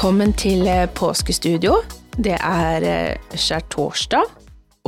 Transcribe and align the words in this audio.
Velkommen 0.00 0.30
til 0.32 0.62
eh, 0.64 0.86
påskestudio. 0.96 1.74
Det 2.16 2.32
er 2.32 2.84
eh, 2.88 3.34
skjærtorsdag 3.36 4.30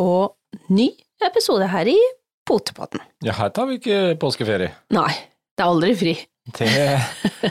og 0.00 0.62
ny 0.72 0.86
episode 1.20 1.66
her 1.68 1.90
i 1.92 1.98
Potepodden. 2.48 3.02
Ja, 3.20 3.34
her 3.36 3.50
tar 3.52 3.68
vi 3.68 3.76
ikke 3.76 3.98
påskeferie. 4.22 4.70
Nei, 4.96 5.10
det 5.52 5.66
er 5.66 5.68
aldri 5.68 5.90
fri. 6.00 6.14
Det 6.56 6.70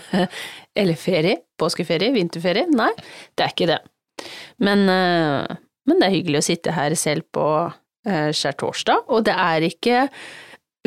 Eller 0.82 0.98
ferie. 0.98 1.36
Påskeferie, 1.62 2.10
vinterferie. 2.16 2.66
Nei, 2.74 2.90
det 3.38 3.46
er 3.46 3.54
ikke 3.54 3.70
det. 3.70 3.78
Men, 4.58 4.82
eh, 4.90 5.60
men 5.86 6.02
det 6.02 6.08
er 6.08 6.16
hyggelig 6.16 6.42
å 6.42 6.48
sitte 6.50 6.74
her 6.74 6.98
selv 6.98 7.30
på 7.30 7.46
skjærtorsdag, 8.10 9.06
og 9.14 9.28
det 9.28 9.38
er 9.38 9.68
ikke 9.68 10.08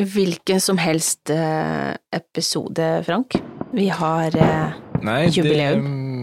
hvilken 0.03 0.59
som 0.59 0.75
helst 0.83 1.31
episode, 1.31 2.89
Frank. 3.07 3.39
Vi 3.71 3.87
har 3.87 4.35
Nei, 4.99 5.21
Jubileum. 5.31 5.87
Det, 5.87 6.14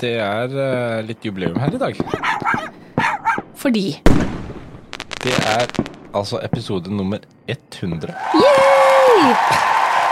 det 0.00 0.14
er 0.20 0.56
eh, 0.62 1.02
litt 1.06 1.24
jubileum 1.24 1.56
her 1.60 1.74
i 1.74 1.80
dag. 1.80 2.00
fordi 3.56 3.86
Det 5.24 5.34
er 5.48 5.66
altså 6.16 6.40
episode 6.44 6.90
nummer 6.92 7.18
100. 7.48 8.12
Yay! 8.34 9.32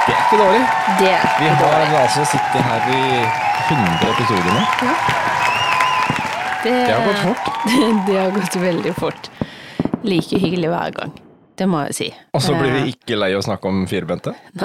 Det 0.05 0.13
er 0.13 0.21
ikke 0.21 0.39
dårlig. 0.41 0.63
Det 1.01 1.11
er 1.11 1.23
ikke 1.25 1.41
Vi 1.41 1.49
har 1.49 1.61
dårlig. 1.65 1.99
altså 2.01 2.25
sittet 2.29 2.65
her 2.71 2.89
i 2.93 3.03
100 3.73 4.11
episoder 4.15 4.51
nå. 4.53 4.65
Det, 6.65 6.73
Det 6.73 6.95
har 6.95 7.05
gått 7.07 7.23
fort. 7.25 7.47
det 8.09 8.17
har 8.19 8.31
gått 8.35 8.57
veldig 8.57 8.95
fort. 8.97 9.31
Like 10.05 10.39
hyggelig 10.41 10.69
hver 10.73 10.91
gang. 10.97 11.13
Det 11.59 11.69
må 11.71 11.85
jeg 11.87 11.95
si. 11.95 12.09
Og 12.35 12.43
så 12.43 12.55
blir 12.59 12.73
Eh, 12.73 12.83
vi 12.83 12.93
ikke 12.97 13.17
lei 13.21 13.31
å 13.39 13.43
snakke 13.45 13.69
om 13.71 13.85
firbente. 13.87 14.33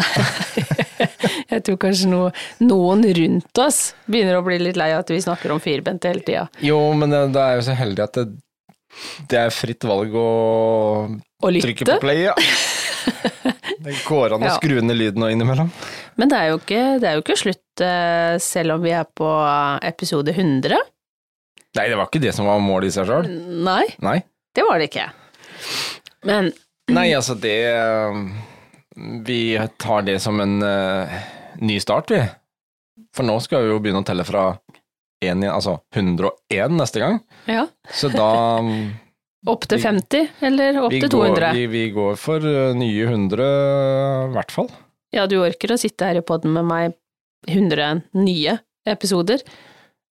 Jeg 1.50 1.64
tror 1.66 1.78
kanskje 1.81 2.09
no, 2.11 2.19
noen 2.61 3.02
rundt 3.17 3.61
oss 3.64 3.80
begynner 4.05 4.38
å 4.38 4.44
bli 4.45 4.59
litt 4.61 4.78
lei 4.78 4.92
av 4.94 5.02
at 5.03 5.09
vi 5.14 5.22
snakker 5.23 5.53
om 5.55 5.61
firbente 5.64 6.11
hele 6.11 6.22
tida. 6.25 6.44
Jo, 6.61 6.78
men 6.94 7.09
da 7.33 7.47
er 7.50 7.58
jo 7.59 7.66
så 7.69 7.75
heldig 7.80 8.03
at 8.05 8.19
det, 8.19 8.25
det 9.31 9.39
er 9.47 9.53
fritt 9.55 9.88
valg 9.89 10.14
å 10.14 10.27
å 11.39 11.50
trykke 11.55 11.88
på 11.88 11.97
play, 12.03 12.25
ja. 12.27 12.36
Det 13.80 13.94
går 14.03 14.33
an 14.36 14.44
å 14.44 14.50
Ja. 14.50 14.55
skru 14.58 14.81
ned 14.83 14.97
lyden 15.00 15.23
og 15.23 15.31
innimellom. 15.31 15.70
Men 16.20 16.27
det 16.30 16.36
er 16.38 16.50
jo 16.52 16.58
ikke, 16.59 16.81
det 17.00 17.08
er 17.08 17.14
jo 17.16 17.22
ikke 17.23 17.38
slutt 17.39 17.81
eh, 17.86 18.36
selv 18.44 18.75
om 18.75 18.81
vi 18.83 18.92
er 18.92 19.05
på 19.08 19.30
episode 19.88 20.33
100. 20.36 20.75
Nei, 21.77 21.86
det 21.88 21.95
var 21.95 22.09
ikke 22.09 22.20
det 22.22 22.33
som 22.36 22.50
var 22.50 22.59
målet 22.59 22.92
i 22.92 22.95
seg 22.97 23.08
sjøl. 23.08 23.30
Nei, 23.64 23.86
Nei. 24.03 24.17
det 24.58 24.66
var 24.67 24.81
det 24.81 24.89
ikke. 24.92 25.08
Men 26.27 26.52
Nei, 26.92 27.08
altså 27.16 27.36
det 27.39 27.55
Vi 29.23 29.42
tar 29.80 30.02
det 30.08 30.17
som 30.20 30.39
en 30.44 30.58
eh, 30.66 31.20
ny 31.62 31.80
start, 31.84 32.12
vi. 32.14 32.22
For 33.16 33.24
nå 33.28 33.38
skal 33.44 33.64
vi 33.66 33.72
jo 33.74 33.80
begynne 33.84 34.02
å 34.04 34.08
telle 34.08 34.26
fra 34.28 34.48
én 35.24 35.44
altså 35.50 35.78
101 35.96 36.76
neste 36.80 37.00
gang. 37.04 37.20
ja, 37.48 37.66
Så 37.92 38.08
da 38.14 38.28
mm, 38.64 38.84
opp 39.54 39.66
til 39.68 39.80
Vi- 39.80 39.84
50, 39.88 40.30
eller 40.48 40.80
opp 40.84 40.92
til 40.94 41.02
til 41.06 41.10
går, 41.16 41.34
200. 41.36 41.52
vi, 41.58 41.66
vi 41.74 41.84
går 41.96 42.16
for 42.20 42.44
eh, 42.48 42.74
nye 42.80 43.08
100, 43.08 43.50
i 44.30 44.34
hvert 44.38 44.52
fall. 44.56 44.70
Ja, 45.16 45.26
du 45.28 45.40
orker 45.42 45.74
å 45.74 45.80
sitte 45.82 46.06
her 46.08 46.20
i 46.20 46.24
podden 46.26 46.54
med 46.54 46.68
meg 46.70 46.96
100 47.50 48.04
nye 48.20 48.58
episoder. 48.88 49.42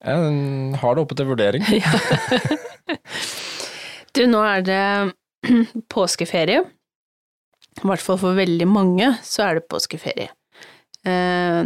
Jeg 0.04 0.76
har 0.80 0.94
det 0.94 1.02
oppe 1.04 1.16
til 1.18 1.28
vurdering. 1.32 1.64
Du, 4.16 4.22
nå 4.26 4.40
er 4.42 4.62
det 4.64 4.82
påskeferie. 5.92 6.62
I 7.78 7.86
hvert 7.86 8.02
fall 8.02 8.18
for 8.18 8.34
veldig 8.38 8.66
mange 8.66 9.10
så 9.22 9.44
er 9.44 9.58
det 9.60 9.68
påskeferie. 9.70 10.30
Eh, 11.06 11.62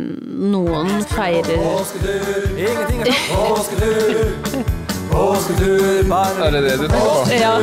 noen 0.52 1.04
feirer 1.08 1.56
Påsketur, 5.12 6.04
er 6.08 6.50
det 6.52 6.60
det 6.62 6.76
du 6.80 6.86
tenker 6.88 7.00
på? 7.00 7.32
Ja, 7.36 7.54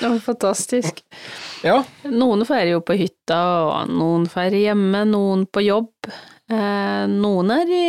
det 0.00 0.08
var 0.08 0.18
fantastisk. 0.18 1.02
Ja. 1.62 1.82
Noen 2.10 2.46
feirer 2.46 2.72
jo 2.76 2.80
på 2.84 2.96
hytta, 2.98 3.38
og 3.66 3.92
noen 3.92 4.26
feirer 4.30 4.58
hjemme, 4.70 5.04
noen 5.10 5.46
på 5.46 5.62
jobb. 5.66 6.10
Eh, 6.50 7.04
noen 7.10 7.52
er 7.54 7.70
i 7.72 7.86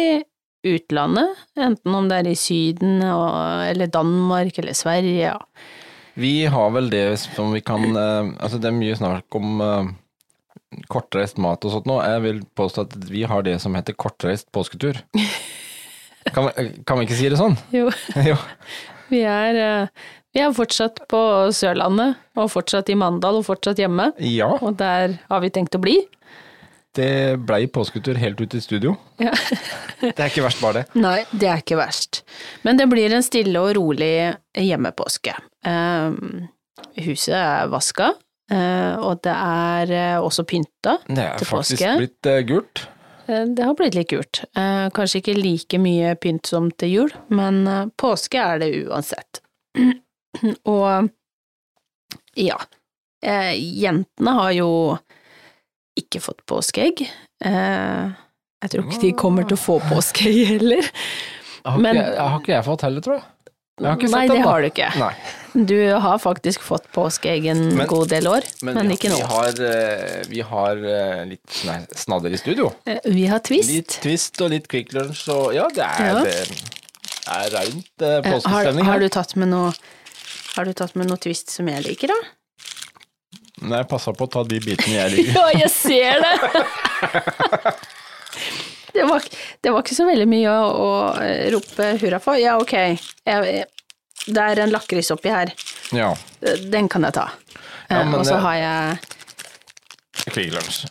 utlandet, 0.64 1.42
enten 1.60 1.96
om 1.98 2.10
det 2.10 2.22
er 2.22 2.30
i 2.32 2.38
Syden 2.40 3.02
og, 3.10 3.34
eller 3.68 3.90
Danmark 3.92 4.60
eller 4.62 4.78
Sverige. 4.78 5.34
Ja. 5.34 5.40
Vi 6.14 6.46
har 6.46 6.70
vel 6.76 6.92
det 6.94 7.18
som 7.24 7.50
vi 7.56 7.64
kan 7.66 7.88
eh, 7.98 8.28
Altså, 8.38 8.60
det 8.62 8.70
er 8.70 8.76
mye 8.78 8.94
snakk 8.98 9.34
om 9.40 9.62
eh, 9.66 9.88
kortreist 10.92 11.38
mat 11.42 11.64
og 11.66 11.72
sånt 11.76 11.88
nå. 11.90 12.00
Jeg 12.06 12.22
vil 12.26 12.42
påstå 12.58 12.86
at 12.88 12.98
vi 13.10 13.24
har 13.30 13.44
det 13.46 13.58
som 13.64 13.76
heter 13.78 13.96
kortreist 14.00 14.50
påsketur. 14.56 15.00
Kan 16.34 16.48
kan 16.88 17.00
vi 17.02 17.04
ikke 17.08 17.18
si 17.20 17.28
det 17.30 17.36
sånn? 17.40 17.58
Jo, 17.76 17.90
jo. 18.24 18.36
vi 19.10 19.20
er, 19.28 19.58
eh, 19.60 20.04
vi 20.34 20.40
er 20.40 20.54
fortsatt 20.56 21.02
på 21.12 21.20
Sørlandet, 21.54 22.16
og 22.40 22.48
fortsatt 22.54 22.88
i 22.90 22.96
Mandal, 22.98 23.42
og 23.42 23.46
fortsatt 23.50 23.82
hjemme. 23.84 24.12
Ja, 24.24 24.48
Og 24.64 24.78
der 24.80 25.18
har 25.30 25.44
vi 25.44 25.52
tenkt 25.54 25.76
å 25.76 25.82
bli. 25.84 25.98
det 26.96 27.40
blei 27.44 27.66
påsketur 27.68 28.16
helt 28.22 28.40
ut 28.42 28.54
i 28.56 28.62
studio. 28.62 28.96
Ja. 29.20 29.32
Det 30.00 30.14
er 30.16 30.30
ikke 30.32 30.44
verst, 30.46 30.62
bare 30.62 30.84
det. 30.84 30.86
Nei, 31.02 31.24
det 31.34 31.48
er 31.50 31.60
ikke 31.64 31.78
verst. 31.80 32.22
Men 32.64 32.78
det 32.78 32.88
blir 32.92 33.12
en 33.18 33.26
stille 33.26 33.60
og 33.60 33.74
rolig 33.76 34.14
hjemmepåske. 34.56 35.34
Um, 35.66 36.48
huset 37.02 37.34
er 37.36 37.68
vaska, 37.74 38.14
og 38.52 39.22
det 39.24 39.32
er 39.34 39.92
eh, 39.92 40.18
også 40.20 40.44
pynta 40.46 40.98
Det 41.08 41.18
er 41.24 41.38
faktisk 41.48 41.80
påske. 41.80 41.94
blitt 41.98 42.26
eh, 42.28 42.42
gult. 42.50 42.88
Eh, 43.28 43.46
Det 43.56 43.64
har 43.64 43.74
blitt 43.80 43.96
litt 43.96 44.10
gult. 44.12 44.42
Eh, 44.56 44.90
Kanskje 44.94 45.22
ikke 45.22 45.38
like 45.40 45.80
mye 45.80 46.16
pynt 46.20 46.46
som 46.52 46.70
til 46.72 46.90
jul, 46.92 47.14
men 47.30 47.68
eh, 47.68 47.86
påske 47.98 48.36
er 48.44 48.60
det 48.60 48.72
uansett. 48.88 49.42
Og 50.66 51.10
ja, 52.36 52.58
eh, 53.24 53.54
jentene 53.58 54.34
har 54.40 54.52
jo 54.58 54.70
ikke 56.00 56.20
fått 56.26 56.44
påskeegg. 56.50 57.04
Eh, 57.46 58.12
Jeg 58.64 58.72
tror 58.72 58.88
ikke 58.88 59.02
de 59.04 59.12
kommer 59.20 59.44
til 59.48 59.58
å 59.58 59.62
få 59.62 59.80
påskeegg 59.90 60.46
heller. 60.56 60.88
Har, 61.64 61.78
ikke, 61.80 61.94
jeg- 61.96 62.18
har 62.20 62.40
ikke 62.42 62.54
jeg 62.58 62.66
fått 62.66 62.82
heller, 62.88 63.02
tror 63.06 63.16
jeg. 63.20 63.26
Nei, 63.82 64.28
det 64.30 64.42
har 64.46 64.62
du 64.62 64.68
ikke. 64.70 64.90
Nei. 65.02 65.14
Du 65.54 65.78
har 66.02 66.20
faktisk 66.22 66.62
fått 66.66 66.86
påskeegg 66.94 67.46
en 67.50 67.76
Men- 67.78 67.88
god 67.90 68.10
del 68.10 68.28
år, 68.28 68.42
men, 68.62 68.78
vi, 68.88 68.94
ikke 68.98 69.10
nå. 69.10 69.18
Vi 69.18 69.24
har, 69.32 69.62
eh, 69.66 70.22
vi 70.30 70.42
har 70.42 70.78
eh, 70.78 71.26
litt 71.26 71.64
nei, 71.66 71.80
snadder 71.96 72.34
i 72.34 72.38
studio. 72.38 72.72
Eh, 72.86 73.00
Vi 73.06 73.26
har 73.28 73.40
twist. 73.40 73.70
Litt 73.70 73.98
twist 74.02 74.42
og 74.42 74.50
litt 74.54 74.68
Quick 74.70 74.94
Lunch 74.94 75.28
og 75.30 75.54
ja, 75.56 75.68
det 75.74 75.84
er, 75.84 76.06
Ja. 76.06 76.22
det 76.22 76.34
er 77.34 77.50
rent 77.58 77.98
påskestemning. 78.30 78.86
Har, 78.86 78.94
har 78.94 79.00
du 79.00 79.10
tatt 79.10 79.36
med 79.36 79.48
noe 79.50 79.74
Har 80.56 80.66
du 80.66 80.74
tatt 80.74 80.96
med 80.96 81.08
noe 81.10 81.18
twist 81.18 81.50
som 81.50 81.68
jeg 81.68 81.84
liker, 81.84 82.08
da? 82.14 82.20
Nei, 83.64 83.78
jeg 83.80 83.88
passer 83.90 84.14
på 84.14 84.26
å 84.28 84.30
ta 84.30 84.44
de 84.44 84.60
bitene 84.60 84.94
jeg 85.00 85.12
liker. 85.18 85.34
Ja, 85.40 85.50
jeg 85.58 85.72
ser 85.72 86.22
det! 86.22 87.74
Det 88.94 89.04
var, 89.10 89.24
det 89.62 89.72
var 89.74 89.82
ikke 89.84 89.96
så 89.98 90.06
veldig 90.06 90.28
mye 90.30 90.52
å, 90.54 90.66
å 90.84 90.90
eh, 91.24 91.48
rope 91.54 91.88
hurra 92.02 92.20
for. 92.22 92.38
Ja, 92.38 92.58
ok, 92.62 92.74
jeg, 93.26 93.64
det 94.28 94.44
er 94.44 94.62
en 94.64 94.74
lakris 94.74 95.10
oppi 95.16 95.32
her. 95.34 95.54
Ja, 95.94 96.12
Den 96.72 96.90
kan 96.92 97.06
jeg 97.10 97.18
ta. 97.20 97.30
Ja, 97.30 97.62
Eh, 97.94 98.14
og 98.16 98.24
så 98.26 98.38
har 98.42 98.56
jeg 98.58 100.30
Kvikk 100.32 100.54
Lunsj. 100.56 100.86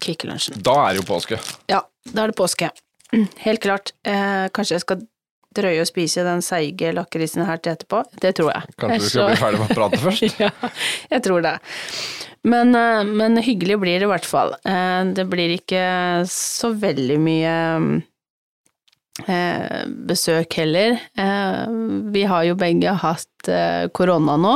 Kvikk 0.00 0.24
Lunsjen. 0.26 0.56
Da 0.64 0.72
er 0.86 0.96
det 0.96 1.02
jo 1.02 1.06
påske. 1.10 1.36
Ja, 1.70 1.82
da 2.08 2.24
er 2.24 2.32
det 2.32 2.38
påske. 2.38 2.70
Helt 3.44 3.62
klart. 3.62 3.92
Eh, 4.08 4.48
kanskje 4.56 4.78
jeg 4.78 4.84
skal 4.86 5.04
drøye 5.56 5.82
å 5.82 5.88
spise 5.88 6.22
den 6.26 6.42
seige 6.46 6.92
lakrisen 6.94 7.42
her 7.48 7.58
til 7.58 7.72
etterpå. 7.74 8.04
Det 8.22 8.34
tror 8.38 8.52
jeg. 8.54 8.74
Kanskje 8.78 9.00
du 9.02 9.08
skal 9.10 9.30
bli 9.32 9.40
ferdig 9.40 9.60
med 9.62 9.70
å 9.72 9.78
prate 9.80 10.00
først? 10.06 10.40
ja, 10.40 10.50
jeg 11.10 11.24
tror 11.26 11.42
det. 11.46 11.56
Men, 12.48 12.70
eh, 12.78 13.02
men 13.04 13.36
hyggelig 13.44 13.76
blir 13.82 13.98
det 14.00 14.06
i 14.06 14.12
hvert 14.14 14.28
fall. 14.28 14.54
Eh, 14.64 15.02
Det 15.16 15.26
blir 15.28 15.56
ikke 15.58 15.82
så 16.30 16.70
veldig 16.80 17.18
mye 17.20 17.56
eh, 19.28 19.82
besøk 20.08 20.54
heller. 20.60 20.98
Vi 22.14 22.22
har 22.30 22.46
jo 22.48 22.54
begge 22.58 22.94
hatt 23.02 23.50
korona 23.96 24.36
nå. 24.40 24.54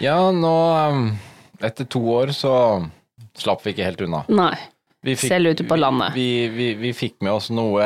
Ja, 0.00 0.18
nå 0.32 0.52
Etter 1.62 1.86
to 1.86 2.00
år 2.10 2.32
så 2.34 2.52
slapp 3.38 3.60
vi 3.66 3.70
ikke 3.74 3.84
helt 3.86 4.00
unna. 4.02 4.24
Nei, 4.34 4.54
fikk- 5.06 5.28
selv 5.30 5.52
ute 5.54 5.66
på 5.68 5.76
landet. 5.78 6.10
Vi, 6.16 6.48
vi, 6.50 6.72
vi 6.80 6.90
fikk 6.96 7.20
med 7.22 7.32
oss 7.36 7.50
noe 7.54 7.84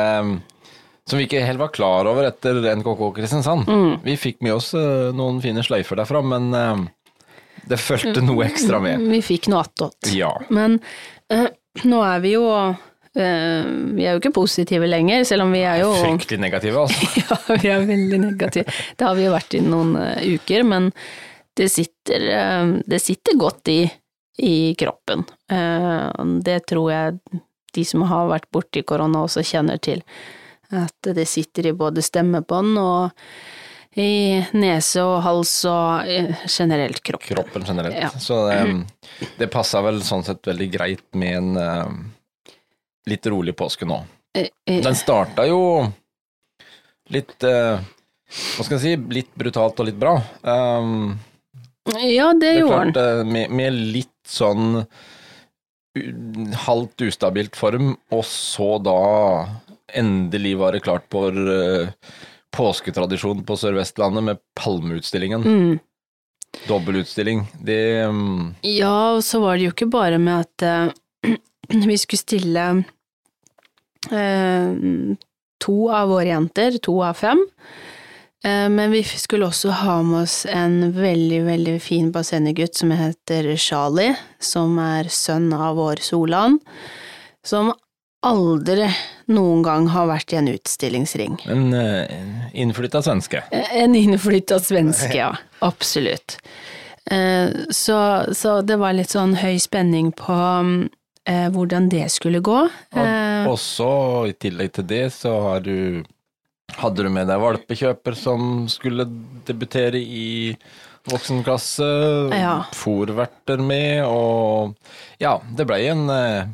som 1.07 1.19
vi 1.19 1.27
ikke 1.27 1.43
helt 1.45 1.61
var 1.61 1.71
klar 1.75 2.09
over 2.09 2.27
etter 2.27 2.59
NKK 2.79 3.03
Kristiansand. 3.15 3.67
Mm. 3.67 3.93
Vi 4.03 4.17
fikk 4.19 4.41
med 4.45 4.57
oss 4.57 4.73
uh, 4.75 5.13
noen 5.15 5.39
fine 5.43 5.63
sløyfer 5.65 6.01
derfra, 6.01 6.23
men 6.25 6.49
um, 6.51 6.83
det 7.67 7.79
fulgte 7.81 8.23
noe 8.25 8.45
ekstra 8.47 8.81
med. 8.83 9.07
Vi 9.11 9.21
fikk 9.25 9.47
noe 9.51 9.63
attåt. 9.63 10.11
Ja. 10.15 10.33
Men 10.53 10.79
uh, 11.33 11.47
nå 11.87 12.01
er 12.03 12.21
vi 12.23 12.33
jo 12.35 12.43
uh, 12.49 12.75
Vi 13.17 14.03
er 14.03 14.11
jo 14.11 14.19
ikke 14.21 14.35
positive 14.35 14.89
lenger, 14.89 15.23
selv 15.27 15.47
om 15.47 15.55
vi 15.55 15.63
er 15.65 15.81
jo 15.81 15.93
Fryktelig 15.95 16.43
negative, 16.43 16.83
altså. 16.83 17.09
Ja, 17.23 17.39
vi 17.63 17.71
er 17.71 17.87
veldig 17.87 18.21
negative. 18.25 18.77
Det 18.99 19.07
har 19.07 19.17
vi 19.17 19.25
jo 19.25 19.33
vært 19.35 19.57
i 19.57 19.63
noen 19.63 19.95
uh, 19.99 20.19
uker, 20.37 20.67
men 20.67 20.91
det 21.57 21.69
sitter, 21.69 22.29
eh, 22.29 22.67
det 22.85 22.99
sitter 22.99 23.37
godt 23.37 23.67
i, 23.67 23.91
i 24.37 24.75
kroppen. 24.75 25.23
Eh, 25.51 26.25
det 26.45 26.59
tror 26.69 26.91
jeg 26.91 27.41
de 27.73 27.85
som 27.85 28.05
har 28.09 28.29
vært 28.29 28.49
borti 28.53 28.83
korona 28.85 29.23
også 29.25 29.43
kjenner 29.45 29.81
til. 29.81 30.03
At 30.75 31.13
det 31.15 31.25
sitter 31.29 31.69
i 31.69 31.77
både 31.77 32.03
stemmebånd 32.03 32.79
og 32.81 33.23
i 33.97 34.37
nese 34.53 35.01
og 35.01 35.21
hals 35.25 35.53
og 35.65 36.09
eh, 36.11 36.43
generelt 36.51 36.99
kropp. 37.01 37.23
Kroppen 37.25 37.65
generelt. 37.65 37.97
Ja. 37.97 38.11
Så 38.21 38.43
det, 38.45 39.29
det 39.39 39.47
passa 39.53 39.81
vel 39.85 40.03
sånn 40.05 40.25
sett 40.27 40.45
veldig 40.45 40.67
greit 40.73 41.05
med 41.17 41.37
en 41.39 41.57
uh, 41.57 42.53
litt 43.09 43.25
rolig 43.31 43.55
påske 43.57 43.87
nå. 43.89 44.03
Eh, 44.37 44.51
Den 44.83 44.97
starta 44.97 45.47
jo 45.49 45.87
litt 47.09 47.41
uh, 47.47 47.79
Hva 48.27 48.67
skal 48.67 48.75
jeg 48.77 48.83
si, 48.83 48.95
litt 49.15 49.33
brutalt 49.39 49.79
og 49.81 49.89
litt 49.89 49.97
bra. 49.97 50.17
Um, 50.43 51.17
Ja, 52.03 52.33
det 52.35 52.43
det 52.43 52.55
gjorde 52.59 52.91
den. 52.91 53.31
med, 53.31 53.49
med 53.55 53.77
litt 53.95 54.11
sånn 54.27 54.83
halvt 56.67 57.01
ustabilt 57.07 57.55
form, 57.57 57.95
og 58.13 58.25
så 58.27 58.75
da 58.83 58.97
endelig 59.93 60.57
var 60.57 60.75
det 60.75 60.83
klart 60.85 61.05
for 61.11 61.31
eh, 61.31 61.89
påsketradisjon 62.55 63.43
på 63.47 63.57
Sør-Vestlandet 63.59 64.23
med 64.23 64.41
Palmeutstillingen. 64.57 65.43
Mm. 65.43 65.79
Dobbelutstilling. 66.67 67.45
Det 67.61 68.05
um, 68.05 68.55
Ja, 68.61 69.15
og 69.17 69.23
så 69.23 69.41
var 69.43 69.57
det 69.57 69.67
jo 69.67 69.75
ikke 69.75 69.91
bare 69.91 70.17
med 70.21 70.47
at 70.47 70.65
uh, 70.65 71.35
vi 71.89 71.97
skulle 71.99 72.23
stille 72.23 72.65
uh, 74.11 74.71
to 75.63 75.77
av 75.91 76.09
våre 76.13 76.29
jenter, 76.31 76.79
to 76.81 76.99
av 77.03 77.17
fem, 77.17 77.43
men 78.47 78.91
vi 78.93 79.01
skulle 79.03 79.47
også 79.49 79.73
ha 79.81 79.95
med 80.05 80.21
oss 80.21 80.35
en 80.47 80.93
veldig, 80.93 81.39
veldig 81.47 81.73
fin 81.81 82.11
bassenggutt 82.13 82.77
som 82.77 82.93
heter 82.95 83.49
Charlie, 83.59 84.13
som 84.39 84.77
er 84.79 85.09
sønn 85.11 85.49
av 85.57 85.75
vår 85.81 85.99
Solan, 86.05 86.59
som 87.43 87.73
aldri 88.27 88.87
noen 89.33 89.63
gang 89.65 89.87
har 89.91 90.07
vært 90.09 90.33
i 90.33 90.37
en 90.39 90.49
utstillingsring. 90.51 91.37
en 91.51 91.67
uh, 91.73 92.51
innflytta 92.53 93.01
svenske. 93.03 93.41
En 93.51 93.95
innflytta 93.95 94.59
svenske, 94.63 95.15
ja. 95.15 95.33
Absolutt. 95.65 96.37
Uh, 97.11 97.65
Så, 97.71 97.97
så 98.35 98.59
det 98.61 98.77
var 98.79 98.95
litt 98.97 99.13
sånn 99.15 99.35
høy 99.39 99.57
spenning 99.63 100.11
på 100.15 100.35
eh, 101.27 101.47
hvordan 101.51 101.89
det 101.91 102.05
skulle 102.11 102.39
gå. 102.43 102.67
Uh, 102.95 103.47
Og 103.47 103.57
så, 103.59 103.91
i 104.31 104.35
tillegg 104.35 104.73
til 104.77 104.87
det, 104.91 105.05
så 105.15 105.37
har 105.49 105.65
du 105.65 106.03
Hadde 106.77 107.05
du 107.05 107.07
med 107.09 107.29
deg 107.31 107.39
valpekjøper 107.39 108.15
som 108.19 108.65
skulle 108.67 109.05
debutere 109.47 110.01
i 110.03 110.51
voksenklasse? 111.07 111.87
Ja. 112.35 112.57
Fòrverter 112.75 113.61
med, 113.63 114.03
og 114.03 114.75
Ja, 115.23 115.37
det 115.55 115.63
blei 115.69 115.85
en 115.87 116.09
eh, 116.11 116.49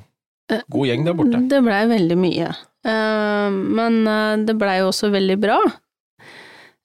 god 0.71 0.87
gjeng 0.89 1.05
der 1.07 1.15
borte. 1.17 1.41
Det 1.51 1.59
blei 1.65 1.81
veldig 1.89 2.17
mye. 2.19 2.49
Eh, 2.85 3.49
Men 3.79 3.99
eh, 4.07 4.35
det 4.47 4.55
blei 4.59 4.79
jo 4.81 4.89
også 4.91 5.11
veldig 5.13 5.37
bra. 5.43 5.59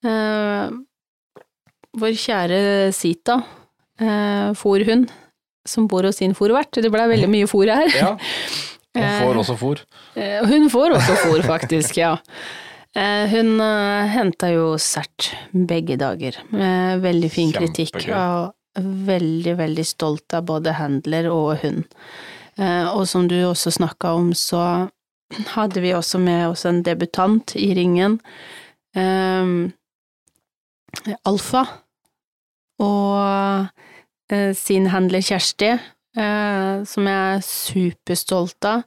Eh, 0.05 0.69
Vår 1.99 2.15
kjære 2.15 2.59
Sita, 2.94 3.41
fòrhund, 4.55 5.09
som 5.67 5.87
bor 5.91 6.05
hos 6.06 6.20
sin 6.20 6.35
fòrvert. 6.37 6.79
Det 6.79 6.91
blei 6.93 7.09
veldig 7.11 7.31
mye 7.32 7.49
fòr 7.50 7.73
her. 7.73 7.88
Ja. 7.97 8.12
Hun 8.99 9.09
får 9.25 9.41
også. 9.43 9.73
Eh, 10.14 10.44
Hun 10.47 10.69
får 10.71 10.94
også 10.99 11.17
fòr, 11.25 11.43
faktisk, 11.47 11.99
ja. 11.99 12.12
Hun 13.32 13.59
henta 14.11 14.49
jo 14.53 14.73
sert 14.81 15.32
begge 15.53 15.97
dager, 16.00 16.38
med 16.50 17.03
veldig 17.03 17.29
fin 17.31 17.53
kritikk. 17.55 17.99
Og 18.11 18.55
veldig, 19.09 19.56
veldig 19.59 19.85
stolt 19.87 20.35
av 20.38 20.47
både 20.49 20.76
handler 20.79 21.29
og 21.32 21.59
hund. 21.64 21.85
Eh, 22.58 22.87
Og 22.94 23.06
som 23.08 23.28
du 23.28 23.37
også 23.46 23.70
snakka 23.70 24.14
om, 24.19 24.32
så 24.34 24.88
hadde 25.55 25.81
vi 25.84 25.93
også 25.94 26.19
med 26.19 26.49
oss 26.49 26.64
en 26.66 26.82
debutant 26.82 27.55
i 27.56 27.75
ringen. 27.76 28.20
Eh, 28.96 29.70
Alfa. 31.28 31.64
Og 32.81 33.69
eh, 34.32 34.52
sin 34.55 34.87
handler 34.93 35.20
Kjersti, 35.25 35.72
eh, 36.19 36.84
som 36.87 37.08
jeg 37.10 37.38
er 37.38 37.46
superstolt 37.46 38.69
av. 38.70 38.84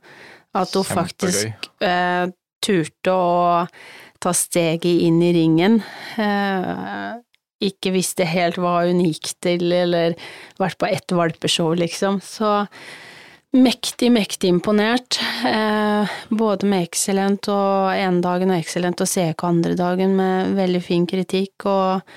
At 0.53 0.73
hun 0.75 0.83
faktisk 0.83 1.69
eh, 1.79 2.27
turte 2.63 3.11
å 3.15 3.67
ta 4.21 4.33
steget 4.35 4.99
inn 5.07 5.21
i 5.23 5.31
ringen. 5.33 5.79
Ikke 7.61 7.93
visste 7.95 8.27
helt 8.27 8.59
hva 8.61 8.83
hun 8.85 8.99
gikk 9.01 9.31
til, 9.41 9.63
eller 9.73 10.13
vært 10.59 10.77
på 10.81 10.89
ett 10.89 11.15
valpeshow, 11.15 11.71
liksom. 11.79 12.19
Så 12.21 12.67
mektig, 13.51 14.11
mektig 14.11 14.51
imponert. 14.53 15.19
Eh, 15.47 16.11
både 16.29 16.67
med 16.67 16.87
Excellent 16.87 17.49
og 17.51 17.91
ene 17.95 18.21
dagen 18.23 18.53
og 18.53 18.61
Excellent 18.61 19.01
og 19.03 19.09
CK 19.09 19.47
andre 19.47 19.75
dagen 19.79 20.15
med 20.19 20.53
veldig 20.59 20.83
fin 20.85 21.07
kritikk 21.09 21.67
og 21.71 22.13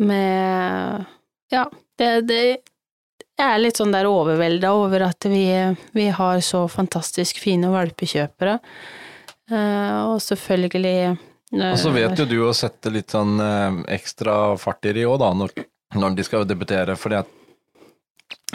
med 0.00 1.06
Ja, 1.50 1.64
det, 1.98 2.10
det 2.30 2.42
jeg 3.40 3.48
er 3.48 3.60
litt 3.62 3.78
sånn 3.80 3.94
der 3.94 4.08
overvelda 4.08 4.72
over 4.76 5.06
at 5.06 5.24
vi, 5.30 5.46
vi 5.96 6.08
har 6.12 6.42
så 6.44 6.66
fantastisk 6.68 7.40
fine 7.40 7.70
valpekjøpere. 7.72 8.58
Eh, 9.50 10.00
og 10.04 10.20
selvfølgelig 10.22 10.96
eh, 11.08 11.70
Og 11.72 11.78
så 11.80 11.92
vet 11.94 12.20
jo 12.20 12.26
du 12.28 12.36
å 12.44 12.52
sette 12.56 12.92
litt 12.92 13.14
sånn 13.14 13.40
eh, 13.40 13.80
ekstra 13.96 14.58
fart 14.60 14.90
i 14.90 14.94
de 14.98 15.06
òg, 15.08 15.16
da, 15.22 15.32
når, 15.34 15.56
når 15.96 16.18
de 16.18 16.26
skal 16.28 16.44
debutere. 16.48 16.98
Fordi 17.00 17.20
at 17.22 17.32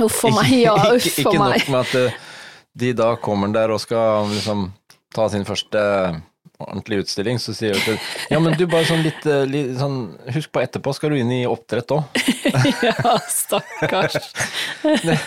Uff 0.05 0.23
a 0.27 0.31
meg, 0.35 0.53
ja, 0.65 0.75
uff 0.91 1.05
ikke, 1.07 1.25
ikke 1.25 1.35
a 1.35 1.43
meg. 1.43 1.59
nok 1.59 1.73
med 1.73 1.81
at 1.81 1.97
eh, 2.01 2.23
de 2.75 2.93
da 2.97 3.13
kommer 3.23 3.51
der 3.55 3.71
og 3.71 3.79
skal 3.83 4.27
liksom 4.31 4.69
ta 5.15 5.29
sin 5.31 5.45
første 5.47 5.83
ordentlige 6.59 7.03
utstilling, 7.03 7.39
så 7.39 7.53
sier 7.55 7.75
de, 7.85 7.95
ja, 8.31 8.39
men 8.39 8.55
du 8.55 8.63
bare 8.71 8.87
sånn 8.87 9.03
litt, 9.03 9.25
eh, 9.27 9.43
litt 9.49 9.73
sånn 9.79 9.97
Husk 10.35 10.53
på 10.55 10.61
etterpå 10.63 10.93
skal 10.95 11.11
du 11.11 11.19
inn 11.19 11.31
i 11.35 11.41
oppdrett 11.49 11.91
òg. 11.91 12.19
ja, 12.87 13.15
stakkars. 13.31 14.31
Det 14.83 15.17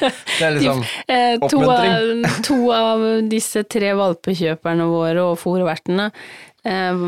er 0.45 0.57
liksom 0.57 0.85
Eh, 1.19 1.37
to, 1.51 1.63
av, 1.69 2.09
to 2.49 2.59
av 2.75 3.05
disse 3.29 3.65
tre 3.69 3.93
valpekjøperne 3.99 4.89
våre 4.89 5.27
og 5.31 5.39
fòrvertene, 5.41 6.09
eh, 6.65 7.05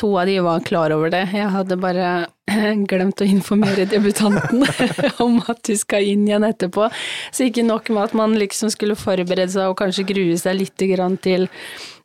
to 0.00 0.12
av 0.16 0.28
de 0.30 0.38
var 0.44 0.64
klar 0.68 0.96
over 0.96 1.12
det. 1.12 1.26
Jeg 1.36 1.52
hadde 1.54 1.80
bare 1.80 2.12
glemt 2.90 3.22
å 3.22 3.28
informere 3.28 3.86
debutanten 3.90 4.64
om 5.24 5.40
at 5.46 5.62
du 5.68 5.74
skal 5.78 6.06
inn 6.06 6.26
igjen 6.28 6.46
etterpå. 6.48 6.88
Så 7.32 7.48
ikke 7.48 7.66
nok 7.66 7.90
med 7.94 8.08
at 8.08 8.16
man 8.18 8.36
liksom 8.40 8.72
skulle 8.74 8.98
forberede 8.98 9.50
seg 9.54 9.72
og 9.72 9.78
kanskje 9.80 10.06
grue 10.08 10.38
seg 10.40 10.58
litt 10.60 10.76
til 11.24 11.48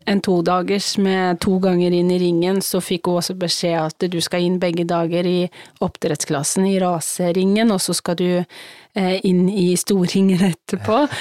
en 0.10 0.22
todagers 0.24 0.94
med 1.02 1.40
to 1.44 1.58
ganger 1.64 1.94
inn 1.96 2.10
i 2.12 2.20
ringen, 2.22 2.62
så 2.66 2.82
fikk 2.84 3.08
hun 3.10 3.20
også 3.22 3.36
beskjed 3.40 3.78
at 3.80 4.06
du 4.12 4.20
skal 4.22 4.44
inn 4.46 4.60
begge 4.62 4.86
dager 4.90 5.26
i 5.30 5.48
oppdrettsklassen 5.84 6.66
i 6.70 6.78
raseringen, 6.84 7.72
og 7.74 7.80
så 7.84 7.96
skal 7.98 8.18
du 8.20 8.28
eh, 8.40 9.16
inn 9.26 9.46
i 9.50 9.72
storringen 9.80 10.44
etterpå. 10.52 11.04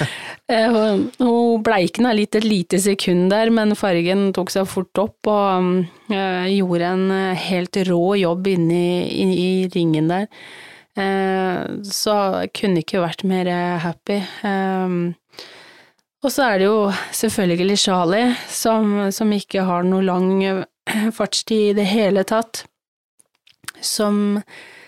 Eh, 0.53 0.67
hun- 0.69 1.61
bleikna 1.63 2.11
litt 2.13 2.35
et 2.35 2.43
lite 2.43 2.77
sekund 2.83 3.31
der, 3.31 3.49
men 3.49 3.71
fargen 3.79 4.27
tok 4.35 4.51
seg 4.51 4.67
fort 4.69 4.99
opp 4.99 5.29
og 5.31 5.85
eh, 6.11 6.49
gjorde 6.51 6.89
en 6.91 7.05
eh, 7.15 7.39
helt 7.47 7.79
rå 7.87 8.01
jobb 8.19 8.49
inne 8.51 8.75
i, 8.75 9.23
i, 9.23 9.27
i 9.63 9.67
ringen 9.73 10.11
der. 10.11 10.27
Eh, 10.99 11.63
så 11.87 12.17
kunne 12.53 12.83
ikke 12.83 13.01
vært 13.01 13.23
mer 13.25 13.49
eh, 13.49 13.79
happy. 13.81 14.19
Eh, 14.45 14.97
og 16.23 16.31
så 16.31 16.45
er 16.47 16.61
det 16.61 16.67
jo 16.69 16.77
selvfølgelig 17.11 17.79
Charlie, 17.81 18.35
som, 18.47 18.93
som 19.11 19.33
ikke 19.35 19.65
har 19.67 19.83
noe 19.83 20.05
lang 20.07 20.29
eh, 20.47 21.09
fartstid 21.11 21.73
i 21.73 21.75
det 21.81 21.87
hele 21.89 22.23
tatt, 22.27 22.63
som, 23.83 24.39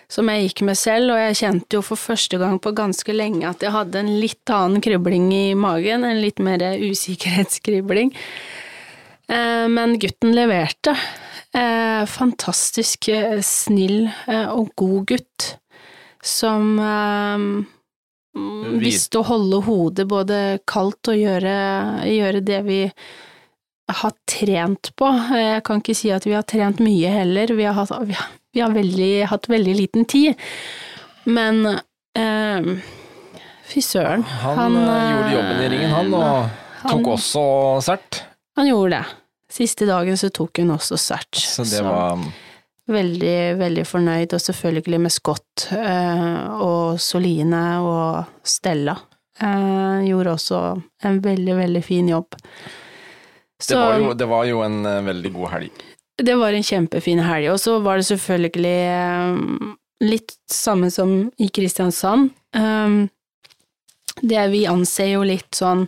som 0.08 0.32
jeg 0.32 0.48
gikk 0.48 0.64
med 0.70 0.80
selv, 0.80 1.12
og 1.12 1.20
jeg 1.20 1.40
kjente 1.42 1.76
jo 1.76 1.84
for 1.84 2.00
første 2.00 2.40
gang 2.40 2.56
på 2.64 2.72
ganske 2.78 3.16
lenge 3.16 3.50
at 3.50 3.64
jeg 3.66 3.76
hadde 3.76 4.00
en 4.00 4.14
litt 4.22 4.56
annen 4.56 4.84
kribling 4.84 5.28
i 5.36 5.50
magen, 5.60 6.08
en 6.08 6.24
litt 6.24 6.40
mer 6.40 6.64
usikkerhetskribling. 6.80 8.16
Eh, 9.28 9.68
Men 9.76 10.00
gutten 10.00 10.36
leverte. 10.38 10.96
Eh, 11.56 12.08
Fantastisk 12.08 13.12
snill 13.44 14.06
og 14.56 14.72
god 14.80 15.08
gutt, 15.12 15.56
som 16.24 16.80
visste 18.82 19.22
å 19.22 19.28
holde 19.28 19.62
hodet 19.66 20.08
både 20.12 20.40
kaldt 20.68 21.12
og 21.12 21.20
gjøre, 21.20 21.56
gjøre 22.10 22.42
det 22.46 22.60
vi 22.68 22.80
har 23.96 24.14
trent 24.30 24.92
på. 24.98 25.10
Jeg 25.38 25.64
kan 25.66 25.82
ikke 25.82 25.96
si 25.98 26.12
at 26.14 26.26
vi 26.28 26.36
har 26.36 26.46
trent 26.48 26.82
mye 26.84 27.12
heller, 27.14 27.54
vi 27.56 27.68
har 27.68 27.78
hatt, 27.78 27.94
vi 28.10 28.64
har, 28.64 28.74
veldig, 28.76 29.12
hatt 29.32 29.50
veldig 29.52 29.76
liten 29.78 30.08
tid. 30.10 30.34
Men 31.26 31.64
eh, 32.18 32.72
fy 33.70 33.84
søren. 33.86 34.26
Han, 34.44 34.58
han, 34.60 34.80
gjorde 34.80 35.36
jobben 35.36 35.62
i 35.62 35.70
ringen, 35.76 35.94
han, 35.94 36.18
og 36.18 36.26
han- 36.82 36.90
tok 36.90 37.14
også 37.18 37.46
sert. 37.86 38.24
Han 38.56 38.70
gjorde 38.72 38.98
det. 38.98 39.06
Siste 39.56 39.86
dagen 39.88 40.18
så 40.20 40.32
tok 40.34 40.60
hun 40.60 40.74
også 40.76 40.98
sert. 41.00 41.38
Så 41.38 41.64
det 41.70 41.84
var 41.86 42.20
Veldig, 42.86 43.58
veldig 43.58 43.84
fornøyd, 43.90 44.36
og 44.38 44.42
selvfølgelig 44.44 45.00
med 45.02 45.14
Scott 45.14 45.66
eh, 45.74 46.42
og 46.62 47.00
Soline 47.02 47.62
og 47.82 48.46
Stella. 48.46 48.94
Eh, 49.42 50.06
gjorde 50.06 50.36
også 50.36 50.60
en 51.10 51.18
veldig, 51.24 51.56
veldig 51.58 51.82
fin 51.84 52.12
jobb. 52.14 52.38
Det 53.66 53.80
var, 53.80 53.98
jo, 53.98 54.12
det 54.14 54.28
var 54.30 54.46
jo 54.46 54.62
en 54.62 54.86
eh, 54.86 55.02
veldig 55.08 55.32
god 55.34 55.52
helg. 55.56 55.82
Det 56.22 56.36
var 56.38 56.54
en 56.54 56.68
kjempefin 56.68 57.24
helg, 57.26 57.50
og 57.56 57.58
så 57.60 57.80
var 57.84 57.98
det 57.98 58.06
selvfølgelig 58.12 58.78
litt 60.06 60.36
samme 60.52 60.92
som 60.94 61.18
i 61.42 61.50
Kristiansand. 61.52 62.30
Det 64.16 64.46
vi 64.54 64.62
anser 64.72 65.10
jo 65.10 65.26
litt 65.28 65.58
sånn 65.58 65.84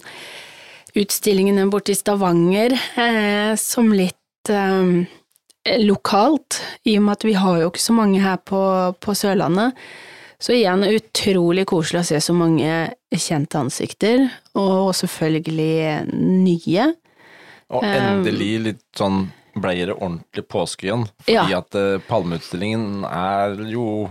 utstillingene 1.00 1.70
borte 1.72 1.94
i 1.94 1.96
Stavanger 1.96 2.76
som 3.62 3.94
litt 3.96 4.52
lokalt, 5.84 6.62
i 6.88 6.98
og 6.98 7.04
med 7.08 7.18
at 7.18 7.26
vi 7.28 7.34
har 7.38 7.62
jo 7.62 7.72
ikke 7.72 7.82
så 7.84 7.96
mange 7.98 8.22
her 8.24 8.38
på, 8.38 8.60
på 9.04 9.16
Sørlandet. 9.18 9.76
Så 10.40 10.54
igjen 10.54 10.84
utrolig 10.86 11.64
koselig 11.66 12.04
å 12.04 12.08
se 12.12 12.20
så 12.22 12.34
mange 12.38 12.70
kjente 13.10 13.58
ansikter, 13.58 14.28
og 14.58 14.94
selvfølgelig 14.96 16.06
nye. 16.14 16.92
Og 17.74 17.84
Um, 17.84 17.90
endelig 17.98 18.52
litt 18.64 18.84
sånn 18.96 19.26
ble 19.58 19.74
det 19.90 19.96
ordentlig 19.98 20.46
påske 20.48 20.88
igjen. 20.88 21.08
Fordi 21.26 21.52
Ja. 21.52 21.58
at 21.60 21.76
eh, 21.76 21.98
Palmeutstillingen 22.08 23.04
er 23.10 23.58
jo 23.68 24.10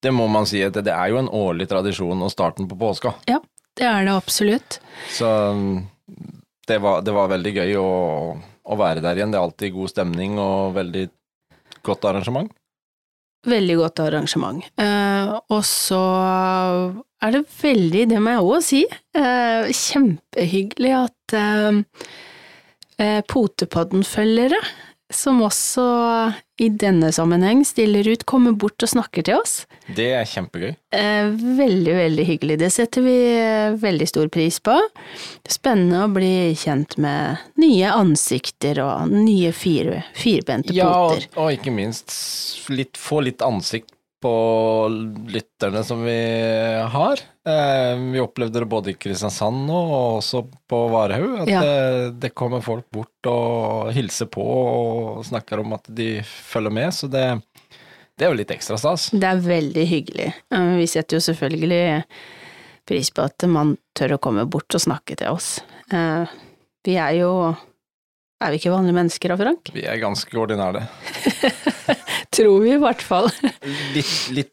Det 0.00 0.12
må 0.14 0.28
man 0.30 0.46
si, 0.46 0.62
at 0.62 0.72
det 0.78 0.94
er 0.94 1.08
jo 1.10 1.18
en 1.18 1.28
årlig 1.34 1.66
tradisjon 1.68 2.22
og 2.22 2.30
starten 2.30 2.68
på 2.70 2.76
påska. 2.78 3.16
Ja, 3.26 3.40
det 3.74 3.84
er 3.84 4.04
det 4.06 4.12
absolutt. 4.14 4.78
Så 5.10 5.26
mm, 5.26 5.88
det 6.70 6.78
var, 6.80 7.02
det 7.02 7.12
var 7.16 7.32
veldig 7.32 7.52
gøy 7.56 7.72
å, 7.82 7.88
å 8.68 8.78
være 8.78 9.02
der 9.04 9.18
igjen. 9.18 9.32
Det 9.32 9.40
er 9.40 9.46
alltid 9.46 9.76
god 9.76 9.92
stemning 9.94 10.38
og 10.42 10.76
veldig 10.76 11.08
godt 11.86 12.08
arrangement. 12.10 12.52
Veldig 13.48 13.76
godt 13.78 14.02
arrangement. 14.02 14.64
Eh, 14.82 15.34
og 15.54 15.62
så 15.66 16.02
er 17.22 17.34
det 17.34 17.44
veldig, 17.60 18.04
det 18.12 18.22
må 18.22 18.34
jeg 18.34 18.46
òg 18.46 18.64
si, 18.66 18.82
eh, 19.18 19.70
kjempehyggelig 19.70 20.92
at 20.98 21.36
eh, 21.38 21.80
eh, 22.98 23.20
Potepodden-følgere, 23.30 24.60
som 25.10 25.38
også 25.42 25.84
i 26.60 26.66
denne 26.74 27.08
sammenheng 27.14 27.62
stiller 27.64 28.04
ut, 28.10 28.24
kommer 28.28 28.52
bort 28.58 28.82
og 28.84 28.90
snakker 28.90 29.24
til 29.24 29.38
oss. 29.40 29.62
Det 29.96 30.08
er 30.18 30.26
kjempegøy. 30.28 30.72
Eh, 30.92 31.28
veldig, 31.58 31.94
veldig 31.96 32.26
hyggelig. 32.28 32.56
Det 32.60 32.70
setter 32.74 33.04
vi 33.06 33.14
eh, 33.38 33.76
veldig 33.80 34.08
stor 34.10 34.28
pris 34.34 34.58
på. 34.60 34.74
Spennende 35.48 36.02
å 36.04 36.10
bli 36.12 36.32
kjent 36.58 36.98
med 37.00 37.44
nye 37.62 37.92
ansikter 37.94 38.82
og 38.84 39.12
nye 39.14 39.52
fire, 39.56 40.02
firbente 40.18 40.74
Ja, 40.76 40.90
og, 40.90 41.14
poter. 41.16 41.28
og 41.40 41.54
ikke 41.56 41.72
minst 41.78 42.12
litt, 42.74 42.98
få 43.00 43.22
litt 43.28 43.44
ansikt 43.46 43.94
på 44.22 44.32
lytterne 45.30 45.84
som 45.86 46.00
vi 46.02 46.16
har. 46.92 47.20
Eh, 47.46 47.92
vi 48.12 48.20
opplevde 48.20 48.60
det 48.64 48.68
både 48.70 48.90
i 48.90 48.96
Kristiansand 48.98 49.66
nå, 49.68 49.76
og 49.78 50.16
også 50.18 50.42
på 50.68 50.80
Varhaug. 50.90 51.36
At 51.44 51.48
Ja. 51.52 51.60
det, 52.10 52.32
kommer 52.34 52.60
folk 52.64 52.88
bort 52.90 53.26
og 53.30 53.92
hilser 53.94 54.26
på 54.26 54.42
og 54.42 55.24
snakker 55.28 55.60
om 55.62 55.72
at 55.78 55.86
de 55.94 56.22
følger 56.24 56.74
med. 56.74 56.90
Så 56.94 57.06
det, 57.12 57.24
det 58.18 58.26
er 58.26 58.32
jo 58.34 58.40
litt 58.40 58.50
ekstra 58.50 58.78
stas. 58.80 59.10
Det 59.14 59.22
er 59.28 59.40
veldig 59.44 59.86
hyggelig. 59.86 60.32
Vi 60.50 60.86
setter 60.90 61.16
jo 61.20 61.26
selvfølgelig 61.28 62.02
pris 62.88 63.10
på 63.14 63.22
at 63.22 63.44
man 63.46 63.76
tør 63.94 64.16
å 64.16 64.22
komme 64.22 64.46
bort 64.50 64.74
og 64.74 64.80
snakke 64.82 65.14
til 65.20 65.30
oss. 65.30 65.60
Eh, 65.92 66.26
Vi 66.88 66.94
er 66.96 67.18
jo 67.20 67.56
Er 68.40 68.52
vi 68.54 68.58
ikke 68.60 68.70
vanlige 68.70 68.94
mennesker 68.94 69.28
da, 69.32 69.36
Frank? 69.36 69.70
Vi 69.74 69.82
er 69.82 69.98
ganske 69.98 70.30
ordinære. 70.38 70.84
Tror 72.34 72.60
vi 72.64 72.72
i 72.74 72.78
hvert 72.80 73.02
fall. 73.02 73.28
Litt, 73.94 74.10
litt, 74.36 74.50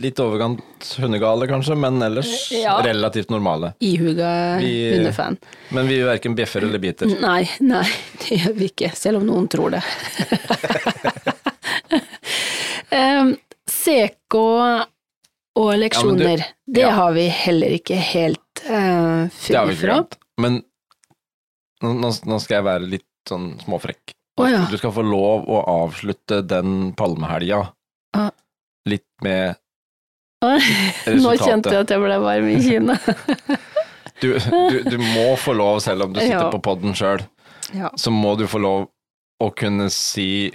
litt 0.00 0.20
overkant 0.22 0.86
hundegale, 1.02 1.48
kanskje, 1.50 1.74
men 1.76 2.00
ellers 2.02 2.30
Ja. 2.54 2.78
relativt 2.84 3.30
normale. 3.34 3.72
Ihuga 3.84 4.30
Vi- 4.62 4.94
hundefan. 4.96 5.36
Men 5.74 5.88
vi 5.90 5.98
verken 6.06 6.34
bjeffer 6.38 6.62
eller 6.64 6.78
biter. 6.82 7.10
Nei, 7.20 7.42
nei, 7.60 7.84
det 8.22 8.38
gjør 8.40 8.54
vi 8.60 8.70
ikke, 8.72 8.92
selv 8.96 9.16
om 9.20 9.26
noen 9.28 9.48
tror 9.52 9.70
det. 9.76 9.82
um, 12.94 13.34
CK 13.68 14.34
og 15.58 15.72
leksjoner, 15.82 16.38
det 16.66 16.84
ja. 16.86 16.92
har 16.94 17.12
vi 17.16 17.26
heller 17.34 17.74
ikke 17.80 17.96
helt 17.98 18.62
uh, 18.68 19.26
Det 19.26 19.50
ikke 19.50 19.80
fra. 19.82 19.96
Men 20.38 20.60
nå 21.82 21.88
nå 21.98 22.38
skal 22.42 22.58
jeg 22.60 22.66
være 22.66 22.86
litt 22.96 23.06
sånn 23.28 23.52
småfrekk. 23.64 24.14
Å 24.38 24.46
ja. 24.50 24.60
Du 24.70 24.76
skal 24.78 24.92
få 24.94 25.02
lov 25.02 25.48
å 25.50 25.62
avslutte 25.84 26.42
den 26.46 26.92
palmehelga 26.98 27.64
Ah. 28.16 28.30
litt 28.88 29.04
med 29.22 29.56
Nå 30.42 31.32
kjente 31.36 31.72
jeg 31.74 31.82
at 31.82 31.90
jeg 31.92 32.00
ble 32.00 32.16
varm 32.22 32.46
i 32.48 32.60
kinnet. 32.62 33.08
Du, 34.18 34.32
du, 34.34 34.78
du 34.82 34.96
må 34.98 35.36
få 35.38 35.52
lov, 35.54 35.76
selv 35.84 36.02
om 36.08 36.12
du 36.14 36.18
sitter 36.18 36.40
Ja. 36.48 36.50
på 36.50 36.58
podden 36.64 36.90
sjøl, 36.98 37.20
Ja. 37.70 37.92
så 37.94 38.10
må 38.10 38.32
du 38.38 38.48
få 38.50 38.58
lov 38.58 38.88
å 39.38 39.50
kunne 39.54 39.86
si 39.94 40.50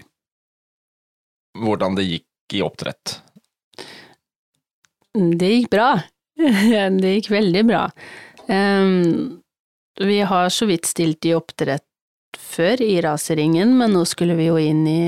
hvordan 1.55 1.95
det 1.95 2.03
gikk 2.09 2.57
i 2.57 2.63
oppdrett. 2.65 3.13
Det 5.13 5.49
gikk 5.53 5.69
bra. 5.71 5.93
Det 6.99 7.13
gikk 7.15 7.29
veldig 7.31 7.63
bra. 7.69 7.85
Um, 8.49 9.39
vi 10.01 10.19
har 10.27 10.49
så 10.51 10.65
vidt 10.67 10.89
stilt 10.89 11.23
i 11.29 11.35
oppdrett 11.37 11.85
før, 12.39 12.81
i 12.81 12.97
raserringen, 13.03 13.75
men 13.77 13.93
nå 13.95 14.03
skulle 14.09 14.37
vi 14.39 14.49
jo 14.49 14.57
inn 14.61 14.85
i, 14.87 15.03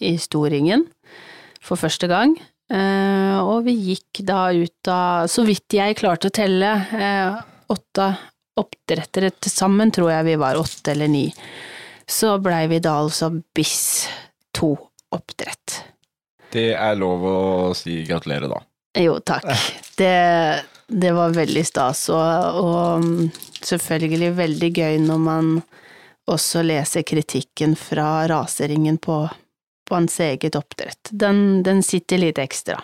i 0.00 0.14
storringen 0.20 0.86
for 1.60 1.80
første 1.80 2.08
gang. 2.10 2.36
Eh, 2.70 3.38
og 3.42 3.64
vi 3.66 3.74
gikk 3.90 4.22
da 4.26 4.48
ut 4.54 4.90
av, 4.90 5.30
så 5.30 5.44
vidt 5.46 5.74
jeg 5.74 5.98
klarte 5.98 6.30
å 6.30 6.34
telle, 6.34 6.74
eh, 6.94 7.40
åtte 7.70 8.10
oppdrettere 8.60 9.32
til 9.38 9.52
sammen, 9.52 9.90
tror 9.94 10.12
jeg 10.12 10.28
vi 10.28 10.36
var 10.40 10.58
åtte 10.60 10.94
eller 10.94 11.10
ni. 11.10 11.26
Så 12.06 12.36
blei 12.42 12.66
vi 12.70 12.80
da 12.82 12.96
altså 13.02 13.30
BIS 13.54 14.08
to 14.54 14.74
oppdrett. 15.14 15.80
Det 16.50 16.72
er 16.74 16.98
lov 16.98 17.24
å 17.26 17.38
si 17.78 18.00
gratulerer, 18.06 18.50
da. 18.50 18.58
Jo, 18.98 19.20
takk. 19.22 19.46
Det, 19.98 20.14
det 20.90 21.12
var 21.14 21.34
veldig 21.34 21.62
stas, 21.66 22.08
og, 22.10 22.58
og 22.58 23.04
mm, 23.04 23.28
selvfølgelig 23.62 24.32
veldig 24.38 24.70
gøy 24.74 24.98
når 25.04 25.22
man 25.22 25.52
også 26.30 26.62
lese 26.62 27.02
kritikken 27.06 27.76
fra 27.78 28.28
raseringen 28.30 28.98
på, 29.02 29.22
på 29.88 29.94
hans 29.94 30.20
eget 30.20 30.56
oppdrett. 30.58 31.10
Den, 31.10 31.62
den 31.66 31.82
sitter 31.82 32.22
litt 32.22 32.38
ekstra. 32.38 32.80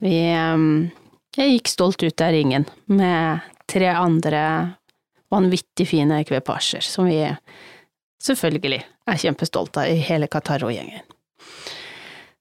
Vi 0.00 0.16
mm, 0.32 0.90
Jeg 1.36 1.56
gikk 1.56 1.68
stolt 1.68 2.02
ut 2.02 2.20
av 2.24 2.32
ringen 2.32 2.64
med 2.90 3.44
tre 3.70 3.92
andre 3.92 4.42
vanvittig 5.30 5.86
fine 5.88 6.24
kvepasjer, 6.26 6.82
som 6.82 7.06
vi 7.06 7.20
selvfølgelig 8.22 8.80
er 9.06 9.20
kjempestolte 9.20 9.84
av 9.84 9.92
i 9.92 10.00
hele 10.02 10.26
Qatar-gjengen. 10.26 11.04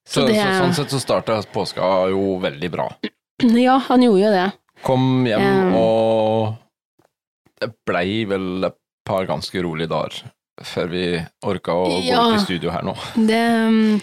Så, 0.10 0.24
Så 0.24 0.26
det 0.26 0.40
så, 0.40 0.56
sånn 0.58 0.74
sett 0.74 0.96
så 0.96 1.00
starta 1.04 1.36
påska 1.54 1.86
jo 2.10 2.40
veldig 2.42 2.72
bra. 2.74 2.90
Ja, 3.40 3.78
han 3.86 4.02
gjorde 4.04 4.20
jo 4.20 4.32
det. 4.34 4.48
Kom 4.84 5.04
hjem, 5.28 5.44
um, 5.70 5.76
og 5.80 7.62
det 7.62 7.70
blei 7.88 8.26
vel 8.28 8.66
par 9.10 9.26
ganske 9.30 9.64
rolige 9.66 9.90
dager 9.92 10.24
før 10.70 10.90
vi 10.92 11.04
orka 11.48 11.72
å 11.72 11.86
gå 11.88 12.02
Ja. 12.10 12.26
ut 12.30 12.42
i 12.42 12.44
studio 12.44 12.72
her 12.74 12.84
nå. 12.84 12.94
Det, 13.16 13.44
mm, 13.72 14.02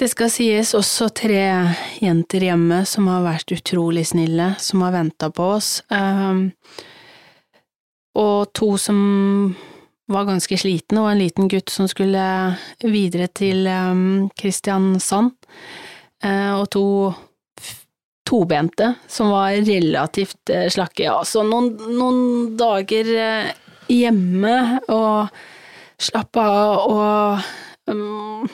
det 0.00 0.08
skal 0.12 0.28
sies 0.32 0.74
også 0.76 1.08
tre 1.16 1.40
jenter 2.00 2.44
hjemme 2.50 2.82
som 2.88 3.08
har 3.08 3.24
vært 3.24 3.54
utrolig 3.56 4.06
snille, 4.12 4.52
som 4.60 4.84
har 4.84 4.92
venta 4.98 5.30
på 5.32 5.46
oss. 5.56 5.70
Um, 5.88 6.50
og 8.20 8.52
to 8.52 8.74
som 8.80 9.56
var 10.10 10.26
ganske 10.26 10.58
slitne, 10.58 11.00
og 11.04 11.12
en 11.12 11.22
liten 11.22 11.48
gutt 11.48 11.70
som 11.70 11.86
skulle 11.88 12.22
videre 12.82 13.28
til 13.32 13.64
um, 13.70 14.28
Kristiansand. 14.36 15.32
Eh, 16.20 16.52
og 16.52 16.66
to 16.74 16.84
tobente 18.28 18.94
som 19.08 19.30
var 19.32 19.54
relativt 19.64 20.50
eh, 20.52 20.66
slakke. 20.68 21.06
Ja, 21.06 21.20
så 21.24 21.42
noen, 21.46 21.70
noen 21.96 22.56
dager 22.60 23.08
eh, 23.14 23.52
hjemme 23.90 24.56
og 24.88 25.28
slappe 26.00 26.40
av 26.40 26.84
og 26.90 27.90
um, 27.90 28.46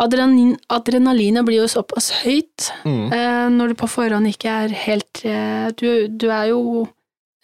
adrenalin, 0.00 0.54
Adrenalinet 0.72 1.46
blir 1.46 1.62
jo 1.62 1.70
såpass 1.70 2.10
høyt 2.24 2.70
Mm. 2.84 3.08
uh, 3.12 3.48
når 3.50 3.72
du 3.72 3.74
på 3.80 3.88
forhånd 3.90 4.28
ikke 4.30 4.52
er 4.66 4.74
helt 4.84 5.22
uh, 5.24 5.70
du, 5.80 6.06
du 6.08 6.28
er 6.28 6.50
jo 6.52 6.86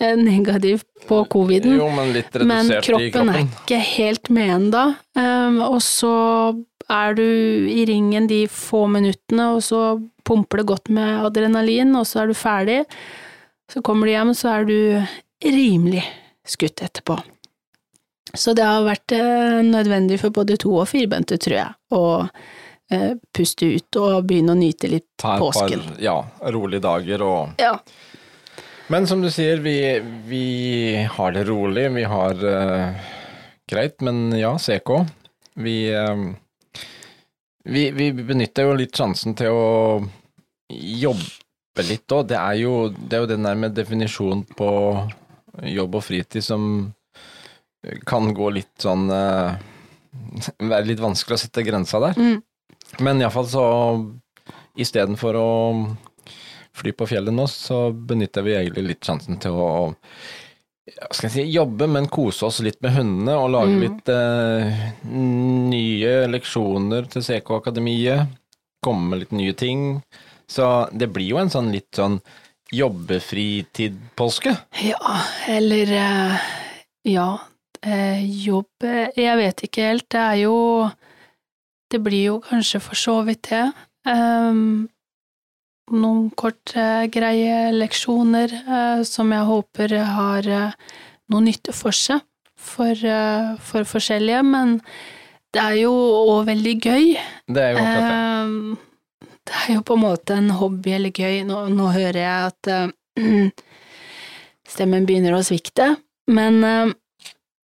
eh, 0.00 0.16
negativ 0.16 0.84
på 1.08 1.22
coviden. 1.32 1.78
Jo, 1.78 1.88
men 1.92 2.12
Men 2.46 2.68
kroppen, 2.82 3.10
kroppen 3.10 3.30
er 3.34 3.44
ikke 3.46 3.80
helt 3.96 4.30
med 4.30 4.54
ennå, 4.56 4.84
um, 5.16 5.60
og 5.70 5.80
så 5.84 6.14
er 6.90 7.14
du 7.14 7.22
i 7.70 7.84
ringen 7.86 8.26
de 8.28 8.46
få 8.50 8.86
minuttene, 8.90 9.52
og 9.54 9.62
så 9.62 10.00
pumper 10.26 10.60
det 10.60 10.66
godt 10.66 10.90
med 10.90 11.26
adrenalin, 11.26 11.94
og 11.96 12.06
så 12.06 12.22
er 12.24 12.26
du 12.30 12.34
ferdig. 12.34 12.80
Så 13.70 13.82
kommer 13.82 14.06
du 14.06 14.12
hjem, 14.12 14.32
så 14.34 14.48
er 14.56 14.64
du 14.66 14.76
rimelig 15.44 16.02
skutt 16.50 16.82
etterpå. 16.84 17.18
Så 18.34 18.54
det 18.54 18.66
har 18.66 18.84
vært 18.86 19.12
eh, 19.16 19.60
nødvendig 19.66 20.20
for 20.22 20.34
både 20.34 20.58
to- 20.60 20.76
og 20.78 20.88
firbente, 20.90 21.38
tror 21.40 21.56
jeg, 21.56 21.74
å 21.96 22.02
eh, 22.92 23.16
puste 23.34 23.66
ut 23.74 23.98
og 23.98 24.28
begynne 24.28 24.54
å 24.54 24.60
nyte 24.60 24.90
litt 24.90 25.08
Ta 25.18 25.34
et 25.36 25.42
påsken. 25.42 25.82
par 25.88 26.04
ja, 26.04 26.16
rolige 26.54 26.84
dager 26.86 27.26
og 27.26 27.62
Ja. 27.62 27.74
Men 28.90 29.06
som 29.06 29.20
du 29.22 29.30
sier, 29.30 29.60
vi, 29.62 30.00
vi 30.26 31.06
har 31.06 31.32
det 31.32 31.44
rolig. 31.46 31.84
Vi 31.94 32.02
har, 32.10 32.40
uh, 32.42 33.10
greit, 33.70 34.00
men 34.02 34.32
ja, 34.34 34.56
CK. 34.58 34.90
Vi, 35.62 35.74
uh, 35.94 36.32
vi, 37.70 37.84
vi 37.94 38.08
benytter 38.18 38.66
jo 38.66 38.74
litt 38.74 38.98
sjansen 38.98 39.36
til 39.38 39.54
å 39.54 39.68
jobbe 40.74 41.86
litt 41.86 42.16
òg. 42.16 42.26
Det, 42.32 42.34
det 42.34 43.14
er 43.14 43.22
jo 43.22 43.30
den 43.30 43.46
der 43.46 43.62
med 43.62 43.78
definisjon 43.78 44.42
på 44.58 44.72
jobb 45.66 45.98
og 45.98 46.04
fritid 46.06 46.44
som 46.44 46.66
kan 48.06 48.34
gå 48.36 48.50
litt 48.52 48.82
sånn 48.82 49.08
eh, 49.14 49.54
Være 50.58 50.84
litt 50.88 51.00
vanskelig 51.00 51.36
å 51.36 51.40
sette 51.40 51.62
grensa 51.64 52.00
der. 52.02 52.18
Mm. 52.18 52.40
Men 53.06 53.22
iallfall 53.22 53.46
så 53.48 53.64
Istedenfor 54.80 55.36
å 55.38 55.50
fly 56.80 56.92
på 56.96 57.06
fjellet 57.10 57.34
nå, 57.34 57.44
så 57.50 57.90
benytter 57.92 58.44
vi 58.46 58.54
egentlig 58.56 58.84
litt 58.86 59.06
sjansen 59.06 59.38
til 59.42 59.58
å 59.58 59.70
skal 61.10 61.28
jeg 61.28 61.34
si, 61.34 61.44
jobbe, 61.54 61.86
men 61.90 62.08
kose 62.10 62.46
oss 62.48 62.60
litt 62.64 62.80
med 62.82 62.94
hundene 62.96 63.36
og 63.38 63.50
lage 63.54 63.74
Mm. 63.76 63.80
litt 63.84 64.10
eh, 64.10 64.80
nye 65.10 66.14
leksjoner 66.30 67.06
til 67.10 67.22
CK 67.22 67.50
Akademiet. 67.60 68.30
Komme 68.82 69.10
med 69.10 69.22
litt 69.24 69.34
nye 69.36 69.54
ting. 69.54 70.02
Så 70.50 70.88
det 70.92 71.10
blir 71.12 71.30
jo 71.30 71.38
en 71.38 71.52
sånn 71.52 71.70
litt 71.70 71.94
sånn 71.94 72.20
jobbefritid-påske. 72.72 74.54
Ja, 74.84 75.20
eller 75.48 75.92
eh, 75.92 76.48
Ja, 77.02 77.38
eh, 77.82 78.24
jobb 78.46 78.84
eh, 78.84 79.08
Jeg 79.16 79.36
vet 79.36 79.62
ikke 79.66 79.86
helt. 79.88 80.08
Det 80.10 80.20
er 80.20 80.38
jo 80.44 80.90
Det 81.90 81.98
blir 82.02 82.24
jo 82.24 82.40
kanskje 82.40 82.80
for 82.80 82.94
så 82.94 83.16
vidt 83.26 83.50
det. 83.50 83.72
Um, 84.06 84.88
noen 85.90 86.28
korte, 86.38 87.08
greie 87.10 87.72
leksjoner 87.74 88.52
som 89.02 89.32
jeg 89.34 89.48
håper 89.48 89.96
har 90.06 90.46
noe 91.26 91.42
nytte 91.42 91.74
for 91.74 91.90
seg 91.90 92.22
for, 92.54 92.94
for 93.58 93.88
forskjellige, 93.90 94.44
men 94.46 94.76
det 95.50 95.64
er 95.64 95.80
jo 95.80 95.90
òg 96.30 96.46
veldig 96.52 96.76
gøy. 96.78 97.10
Det 97.50 97.64
er 97.64 97.74
jo 97.74 97.82
akkurat 97.82 98.06
det. 98.06 98.89
Det 99.48 99.56
er 99.56 99.74
jo 99.78 99.82
på 99.86 99.96
en 99.96 100.04
måte 100.04 100.36
en 100.36 100.50
hobby 100.60 100.92
eller 100.96 101.12
gøy. 101.14 101.42
Nå, 101.48 101.62
nå 101.74 101.90
hører 101.94 102.20
jeg 102.20 102.50
at 102.50 102.70
uh, 102.70 102.88
stemmen 104.74 105.06
begynner 105.08 105.36
å 105.36 105.44
svikte, 105.46 105.94
men 106.30 106.60
uh, 106.62 106.92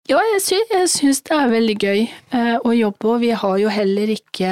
ja, 0.09 0.17
jeg, 0.33 0.41
sy 0.41 0.59
syns 0.89 1.21
det 1.27 1.35
er 1.37 1.53
veldig 1.53 1.77
gøy 1.77 2.01
uh, 2.33 2.57
å 2.65 2.73
jobbe, 2.73 3.13
og 3.13 3.21
vi 3.23 3.31
har 3.37 3.55
jo 3.61 3.71
heller 3.71 4.15
ikke 4.15 4.51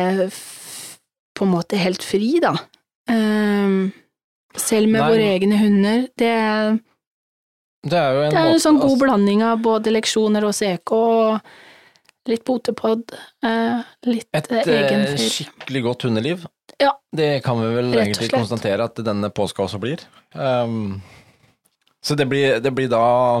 på 0.00 1.44
en 1.44 1.50
måte 1.50 1.76
helt 1.76 2.04
fri, 2.06 2.38
da. 2.40 2.54
Selv 4.56 4.88
med 4.88 5.02
Nei. 5.02 5.08
våre 5.10 5.26
egne 5.34 5.58
hunder. 5.60 6.04
Det, 6.16 6.30
Det 7.84 7.98
er 7.98 8.14
jo 8.14 8.22
en, 8.22 8.30
det 8.30 8.38
er 8.38 8.46
en 8.46 8.54
måte- 8.54 8.62
sånn 8.64 8.78
god 8.78 8.86
altså, 8.92 9.02
blanding 9.02 9.42
av 9.44 9.60
både 9.66 9.92
leksjoner 9.92 10.46
og 10.46 10.54
CK, 10.56 10.94
og 10.96 11.52
litt 12.28 12.44
potepod, 12.44 13.14
eh, 13.46 13.80
litt 14.08 14.28
Et 14.36 14.50
eh, 14.52 14.62
eh, 14.64 14.80
egen 14.84 15.06
fyr. 15.14 15.28
skikkelig 15.36 15.82
godt 15.86 16.06
hundeliv. 16.08 16.46
Ja. 16.80 16.92
Det 17.16 17.42
kan 17.44 17.60
vi 17.60 17.70
vel 17.74 17.94
egentlig 17.94 18.30
konstatere 18.32 18.86
at 18.88 19.00
denne 19.04 19.30
påska 19.32 19.64
også 19.64 19.80
blir. 19.80 20.02
Um, 20.34 21.00
så 22.02 22.16
det 22.16 22.26
blir, 22.30 22.60
det 22.60 22.72
blir 22.76 22.88
da 22.88 23.40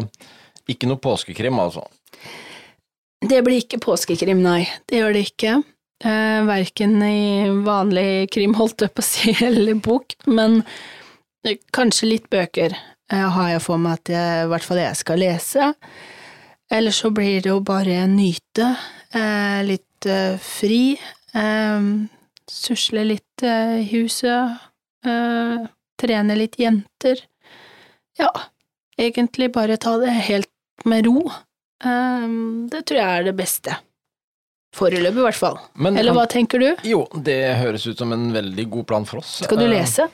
ikke 0.68 0.88
noe 0.90 1.00
påskekrim, 1.00 1.58
altså. 1.60 1.84
Det 3.20 3.40
blir 3.44 3.60
ikke 3.60 3.80
påskekrim, 3.82 4.40
nei. 4.44 4.64
Det 4.88 5.00
gjør 5.00 5.16
det 5.16 5.26
ikke. 5.30 5.58
Uh, 6.00 6.46
verken 6.48 6.96
i 7.04 7.48
vanlig 7.64 8.30
krim, 8.32 8.54
holdt 8.56 8.86
jeg 8.86 8.94
på 8.96 9.04
å 9.04 9.08
si, 9.08 9.34
eller 9.48 9.76
bok, 9.84 10.16
men 10.32 10.62
eh, 11.44 11.58
kanskje 11.76 12.08
litt 12.08 12.30
bøker 12.32 12.72
uh, 12.72 13.28
har 13.36 13.50
jeg 13.54 13.64
for 13.64 13.80
meg 13.82 14.00
at 14.00 14.12
jeg, 14.14 14.46
i 14.46 14.48
hvert 14.52 14.64
fall 14.64 14.80
jeg 14.80 15.00
skal 15.00 15.20
lese. 15.20 15.68
Eller 16.70 16.94
så 16.94 17.10
blir 17.10 17.40
det 17.42 17.50
jo 17.50 17.58
bare 17.66 18.04
nyte, 18.06 18.76
eh, 19.12 19.60
litt 19.66 20.06
eh, 20.06 20.36
fri, 20.38 20.94
eh, 21.34 21.88
susle 22.50 23.04
litt 23.08 23.42
i 23.42 23.82
huset, 23.90 24.58
eh, 25.06 25.66
trene 26.00 26.36
litt 26.38 26.58
jenter. 26.60 27.24
Ja, 28.20 28.30
egentlig 28.98 29.50
bare 29.52 29.76
ta 29.80 29.96
det 29.98 30.12
helt 30.30 30.50
med 30.84 31.06
ro. 31.06 31.24
Det 31.80 32.80
tror 32.84 32.98
jeg 32.98 33.20
er 33.20 33.24
det 33.24 33.32
beste. 33.38 33.76
Foreløpig, 34.76 35.18
i 35.18 35.24
hvert 35.24 35.38
fall. 35.38 35.56
Men 35.74 35.96
Eller 35.98 36.12
hva 36.14 36.26
tenker 36.30 36.60
du? 36.60 36.68
Jo, 36.86 37.06
det 37.16 37.38
høres 37.58 37.86
ut 37.88 37.98
som 37.98 38.12
en 38.12 38.28
veldig 38.34 38.66
god 38.70 38.86
plan 38.86 39.06
for 39.08 39.22
oss. 39.22 39.40
Skal 39.44 39.58
du 39.58 39.66
lese? 39.72 40.06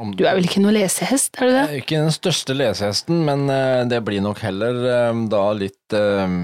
Om 0.00 0.14
Du 0.16 0.24
er 0.26 0.36
vel 0.38 0.46
ikke 0.48 0.62
noe 0.64 0.72
lesehest, 0.74 1.36
er 1.40 1.50
du 1.50 1.54
det? 1.56 1.64
Ikke 1.82 2.00
den 2.00 2.14
største 2.14 2.56
lesehesten, 2.56 3.22
men 3.26 3.46
eh, 3.52 3.82
det 3.90 4.00
blir 4.06 4.22
nok 4.24 4.40
heller 4.44 4.78
eh, 4.88 5.24
da 5.32 5.42
litt 5.56 5.96
eh, 5.96 6.36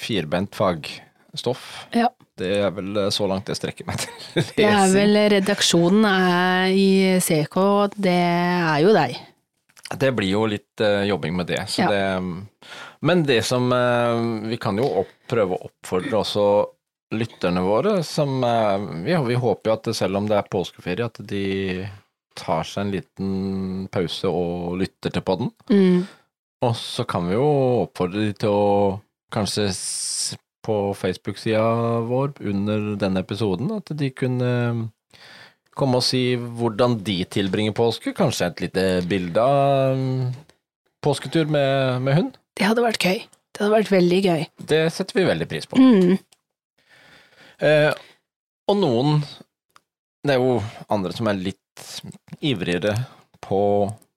firbent 0.00 0.56
fagstoff. 0.58 1.64
Ja. 1.96 2.10
Det 2.38 2.50
er 2.64 2.72
vel 2.74 2.96
så 3.12 3.26
langt 3.30 3.50
jeg 3.52 3.58
strekker 3.60 3.88
meg 3.88 4.00
til 4.02 4.12
lesing. 4.36 4.54
Det 4.56 4.68
er 4.68 4.94
vel 4.94 5.20
redaksjonen 5.36 6.08
er 6.08 6.72
i 6.76 6.88
CK, 7.22 7.58
det 7.96 8.18
er 8.18 8.80
jo 8.84 8.94
deg. 8.96 9.18
Det 9.92 10.08
blir 10.16 10.30
jo 10.32 10.46
litt 10.48 10.80
uh, 10.80 11.02
jobbing 11.04 11.34
med 11.36 11.50
det. 11.50 11.58
Så 11.68 11.82
Ja. 11.84 11.90
det. 11.92 12.68
Men 13.04 13.24
det 13.28 13.42
som 13.44 13.66
uh, 13.68 14.46
Vi 14.48 14.56
kan 14.56 14.78
jo 14.80 14.86
opp, 15.02 15.10
prøve 15.28 15.58
å 15.58 15.66
oppfordre 15.68 16.22
også 16.22 16.46
lytterne 17.12 17.60
våre, 17.60 17.98
som 18.08 18.40
vi, 19.04 19.12
vi 19.12 19.36
håper 19.36 19.68
jo 19.68 19.74
at 19.74 19.90
selv 19.92 20.16
om 20.16 20.30
det 20.30 20.38
er 20.38 20.46
påskeferie, 20.48 21.10
at 21.10 21.20
de 21.28 21.42
tar 22.38 22.66
seg 22.68 22.86
en 22.86 22.94
liten 22.94 23.30
pause 23.92 24.30
og 24.30 24.78
lytter 24.80 25.14
til 25.14 25.24
podden. 25.26 25.52
Mm. 25.70 26.04
Og 26.62 26.74
så 26.78 27.04
kan 27.08 27.26
vi 27.28 27.36
jo 27.36 27.48
oppfordre 27.84 28.28
de 28.28 28.36
til 28.44 28.54
å 28.54 29.00
kanskje 29.32 29.68
på 30.62 30.76
Facebook-sida 30.94 31.62
vår 32.06 32.36
under 32.52 32.92
denne 33.00 33.22
episoden, 33.24 33.72
at 33.74 33.90
de 33.98 34.12
kunne 34.14 34.52
komme 35.78 35.98
og 35.98 36.06
si 36.06 36.36
hvordan 36.36 36.98
de 37.04 37.22
tilbringer 37.32 37.74
påske. 37.76 38.14
Kanskje 38.16 38.50
et 38.50 38.64
lite 38.66 38.86
bilde 39.08 39.42
av 39.42 39.96
mm, 39.98 40.26
påsketur 41.02 41.50
med, 41.50 42.02
med 42.04 42.18
hund. 42.18 42.36
Det 42.58 42.68
hadde 42.68 42.84
vært 42.84 43.02
gøy. 43.02 43.24
Det 43.52 43.64
hadde 43.64 43.74
vært 43.74 43.92
veldig 43.92 44.20
gøy. 44.26 44.44
Det 44.72 44.82
setter 44.94 45.18
vi 45.18 45.28
veldig 45.28 45.48
pris 45.50 45.68
på. 45.68 45.80
Mm. 45.80 46.14
Eh, 47.62 47.90
og 48.70 48.78
noen 48.78 49.20
Det 50.22 50.34
er 50.34 50.38
jo 50.40 50.60
andre 50.92 51.12
som 51.16 51.28
er 51.30 51.40
litt 51.40 51.61
ivrigere 52.42 52.94
på 53.42 53.60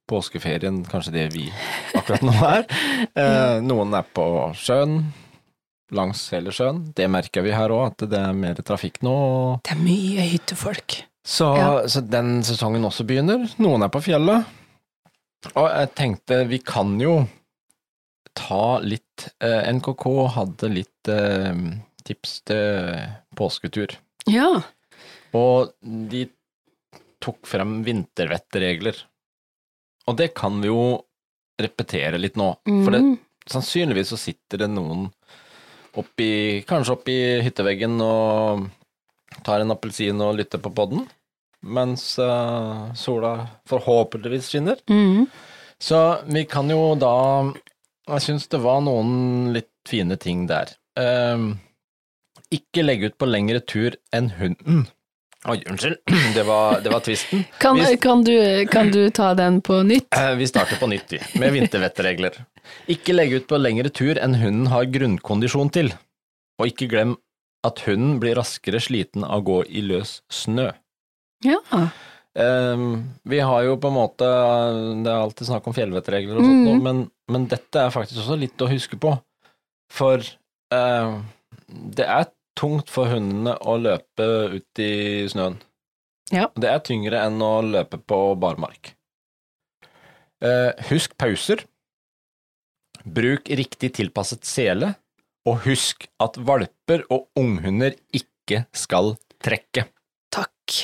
påskeferien, 0.09 0.83
kanskje 0.85 1.13
det 1.15 1.25
vi 1.33 1.45
akkurat 1.97 2.25
nå 2.25 2.33
er. 2.45 2.65
Eh, 3.15 3.57
noen 3.63 3.93
er 3.95 4.05
på 4.15 4.23
sjøen, 4.57 4.99
langs 5.95 6.23
hele 6.33 6.51
sjøen. 6.55 6.81
Det 6.97 7.05
merker 7.11 7.43
vi 7.45 7.53
her 7.55 7.71
òg, 7.73 7.91
at 7.93 8.05
det 8.11 8.19
er 8.19 8.35
mer 8.37 8.57
trafikk 8.65 9.01
nå. 9.05 9.15
Det 9.65 9.73
er 9.75 9.81
mye 9.81 10.25
hyttefolk. 10.33 10.99
Så, 11.25 11.47
Ja. 11.57 11.69
så 11.89 12.01
den 12.05 12.39
sesongen 12.45 12.85
også 12.85 13.05
begynner. 13.07 13.47
Noen 13.61 13.85
er 13.85 13.91
på 13.93 14.01
fjellet. 14.05 14.45
Og 15.55 15.67
jeg 15.69 15.91
tenkte 15.97 16.39
vi 16.49 16.59
kan 16.65 16.95
jo 17.01 17.17
ta 18.35 18.79
litt 18.83 19.27
eh, 19.39 19.71
NKK 19.73 20.05
hadde 20.35 20.69
litt 20.73 21.11
eh, 21.11 21.53
tips 22.05 22.39
til 22.49 22.95
påsketur. 23.37 23.95
Ja. 24.29 24.49
Og 25.37 25.71
de 25.83 26.25
tok 27.23 27.45
frem 27.47 27.77
vintervettregler. 27.85 28.95
Og 30.07 30.17
det 30.19 30.33
kan 30.37 30.59
vi 30.61 30.69
jo 30.69 31.01
repetere 31.61 32.19
litt 32.19 32.35
nå. 32.37 32.51
For 32.67 32.91
det, 32.91 33.01
Mm. 33.01 33.17
sannsynligvis 33.49 34.09
så 34.13 34.17
sitter 34.19 34.57
det 34.65 34.69
noen 34.69 35.07
oppi, 35.95 36.63
kanskje 36.67 36.95
oppi 36.97 37.15
hytteveggen 37.45 37.99
og 38.03 38.65
tar 39.43 39.61
en 39.61 39.71
appelsin 39.71 40.19
og 40.21 40.35
lytter 40.37 40.59
på 40.59 40.73
podden, 40.75 41.07
mens 41.63 42.19
uh, 42.19 42.91
sola 42.93 43.47
forhåpentligvis 43.67 44.49
skinner. 44.51 44.77
Mm. 44.89 45.27
Så 45.79 46.23
vi 46.27 46.45
kan 46.45 46.69
jo 46.69 46.95
da 46.95 47.53
Jeg 48.07 48.21
syns 48.21 48.47
det 48.47 48.59
var 48.61 48.81
noen 48.85 49.51
litt 49.51 49.71
fine 49.89 50.13
ting 50.21 50.45
der. 50.45 50.69
Uh, 50.95 51.55
ikke 52.53 52.83
legge 52.85 53.09
ut 53.09 53.17
på 53.17 53.25
lengre 53.25 53.59
tur 53.65 53.95
enn 54.13 54.29
hunden. 54.37 54.85
Oi, 55.45 55.59
unnskyld. 55.69 55.97
Det 56.35 56.43
var, 56.47 56.79
det 56.81 56.89
var 56.89 57.03
tvisten. 57.05 57.43
Kan, 57.61 57.77
kan, 58.01 58.23
du, 58.25 58.65
kan 58.71 58.89
du 58.91 59.09
ta 59.13 59.33
den 59.37 59.59
på 59.61 59.81
nytt? 59.85 60.07
Eh, 60.17 60.33
Vi 60.39 60.47
starter 60.49 60.79
på 60.81 60.87
nytt, 60.89 61.13
vi, 61.13 61.19
med 61.39 61.53
vintervettregler. 61.53 62.39
Ikke 62.91 63.13
legge 63.13 63.39
ut 63.41 63.45
på 63.47 63.59
lengre 63.61 63.91
tur 63.93 64.17
enn 64.17 64.33
hunden 64.41 64.71
har 64.73 64.87
grunnkondisjon 64.89 65.69
til. 65.75 65.91
Og 66.59 66.71
ikke 66.71 66.87
glem 66.91 67.13
at 67.65 67.83
hunden 67.85 68.17
blir 68.21 68.35
raskere 68.39 68.81
sliten 68.81 69.23
av 69.25 69.43
å 69.43 69.45
gå 69.45 69.59
i 69.69 69.85
løs 69.85 70.19
snø. 70.33 70.71
Ja. 71.45 71.59
Ehm, 72.39 72.89
vi 73.23 73.39
har 73.45 73.63
jo 73.67 73.75
på 73.79 73.87
en 73.91 73.95
måte 73.95 74.27
Det 75.05 75.11
er 75.11 75.21
alltid 75.21 75.47
snakk 75.49 75.67
om 75.69 75.75
fjellvettregler 75.77 76.39
og 76.39 76.43
sånt, 76.43 76.61
Mm. 76.61 76.65
nå, 76.65 76.75
men, 76.83 77.01
men 77.31 77.45
dette 77.51 77.79
er 77.85 77.93
faktisk 77.93 78.21
også 78.23 78.37
litt 78.39 78.61
å 78.65 78.69
huske 78.71 78.97
på. 78.99 79.13
For 79.93 80.19
uh, 80.73 81.21
det 81.69 82.05
er 82.09 82.25
tungt 82.55 82.89
for 82.89 83.11
hundene 83.11 83.57
å 83.61 83.77
løpe 83.81 84.27
ut 84.55 84.81
i 84.81 85.25
snøen. 85.31 85.57
Ja. 86.33 86.47
Det 86.57 86.69
er 86.71 86.79
tyngre 86.85 87.19
enn 87.27 87.41
å 87.43 87.53
løpe 87.61 87.99
på 88.01 88.19
barmark. 88.41 88.93
Eh, 90.41 90.71
husk 90.89 91.15
pauser. 91.21 91.63
Bruk 93.05 93.49
riktig 93.53 93.91
tilpasset 93.99 94.45
sele, 94.47 94.95
og 95.45 95.61
husk 95.67 96.07
at 96.23 96.39
valper 96.41 97.03
og 97.13 97.27
unghunder 97.37 97.93
ikke 98.17 98.63
skal 98.73 99.13
trekke. 99.45 99.85
Takk. 100.33 100.79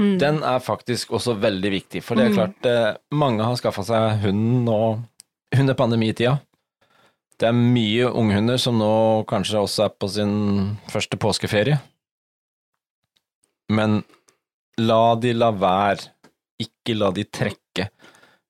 Mm. 0.00 0.14
Den 0.22 0.40
er 0.46 0.62
faktisk 0.64 1.12
også 1.18 1.34
veldig 1.42 1.70
viktig, 1.74 2.02
for 2.06 2.16
det 2.16 2.24
er 2.26 2.30
Mm. 2.30 2.36
klart 2.38 2.66
eh, 2.70 2.96
mange 3.12 3.44
har 3.44 3.56
skaffa 3.56 3.84
seg 3.84 4.22
hund 4.24 4.64
nå 4.64 4.78
under 5.58 5.74
pandemitida. 5.74 6.38
Det 7.38 7.46
er 7.46 7.54
mye 7.54 8.08
unghunder 8.10 8.58
som 8.58 8.80
nå 8.80 9.22
kanskje 9.30 9.60
også 9.62 9.84
er 9.86 9.92
på 9.94 10.08
sin 10.10 10.32
første 10.90 11.18
påskeferie. 11.20 11.78
Men 13.70 14.00
la 14.80 15.14
de 15.20 15.34
la 15.36 15.52
være, 15.54 16.10
ikke 16.58 16.96
la 16.98 17.12
de 17.14 17.24
trekke 17.28 17.86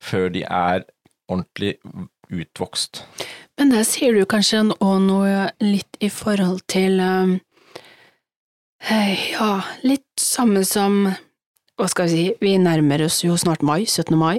før 0.01 0.31
de 0.33 0.45
er 0.47 0.87
ordentlig 1.29 1.77
utvokst. 2.33 3.03
Men 3.59 3.73
der 3.75 3.85
sier 3.85 4.15
du 4.15 4.25
kanskje 4.29 4.63
òg 4.79 4.99
noe 5.05 5.49
litt 5.61 5.99
i 6.01 6.09
forhold 6.13 6.63
til 6.71 7.01
um, 7.03 7.39
eh, 8.89 9.33
Ja, 9.35 9.59
litt 9.83 10.07
samme 10.23 10.65
som 10.69 11.09
Hva 11.79 11.87
skal 11.91 12.09
vi 12.09 12.15
si, 12.15 12.23
vi 12.41 12.57
nærmer 12.59 13.05
oss 13.05 13.21
jo 13.23 13.37
snart 13.39 13.63
mai, 13.63 13.85
17. 13.85 14.17
mai, 14.19 14.39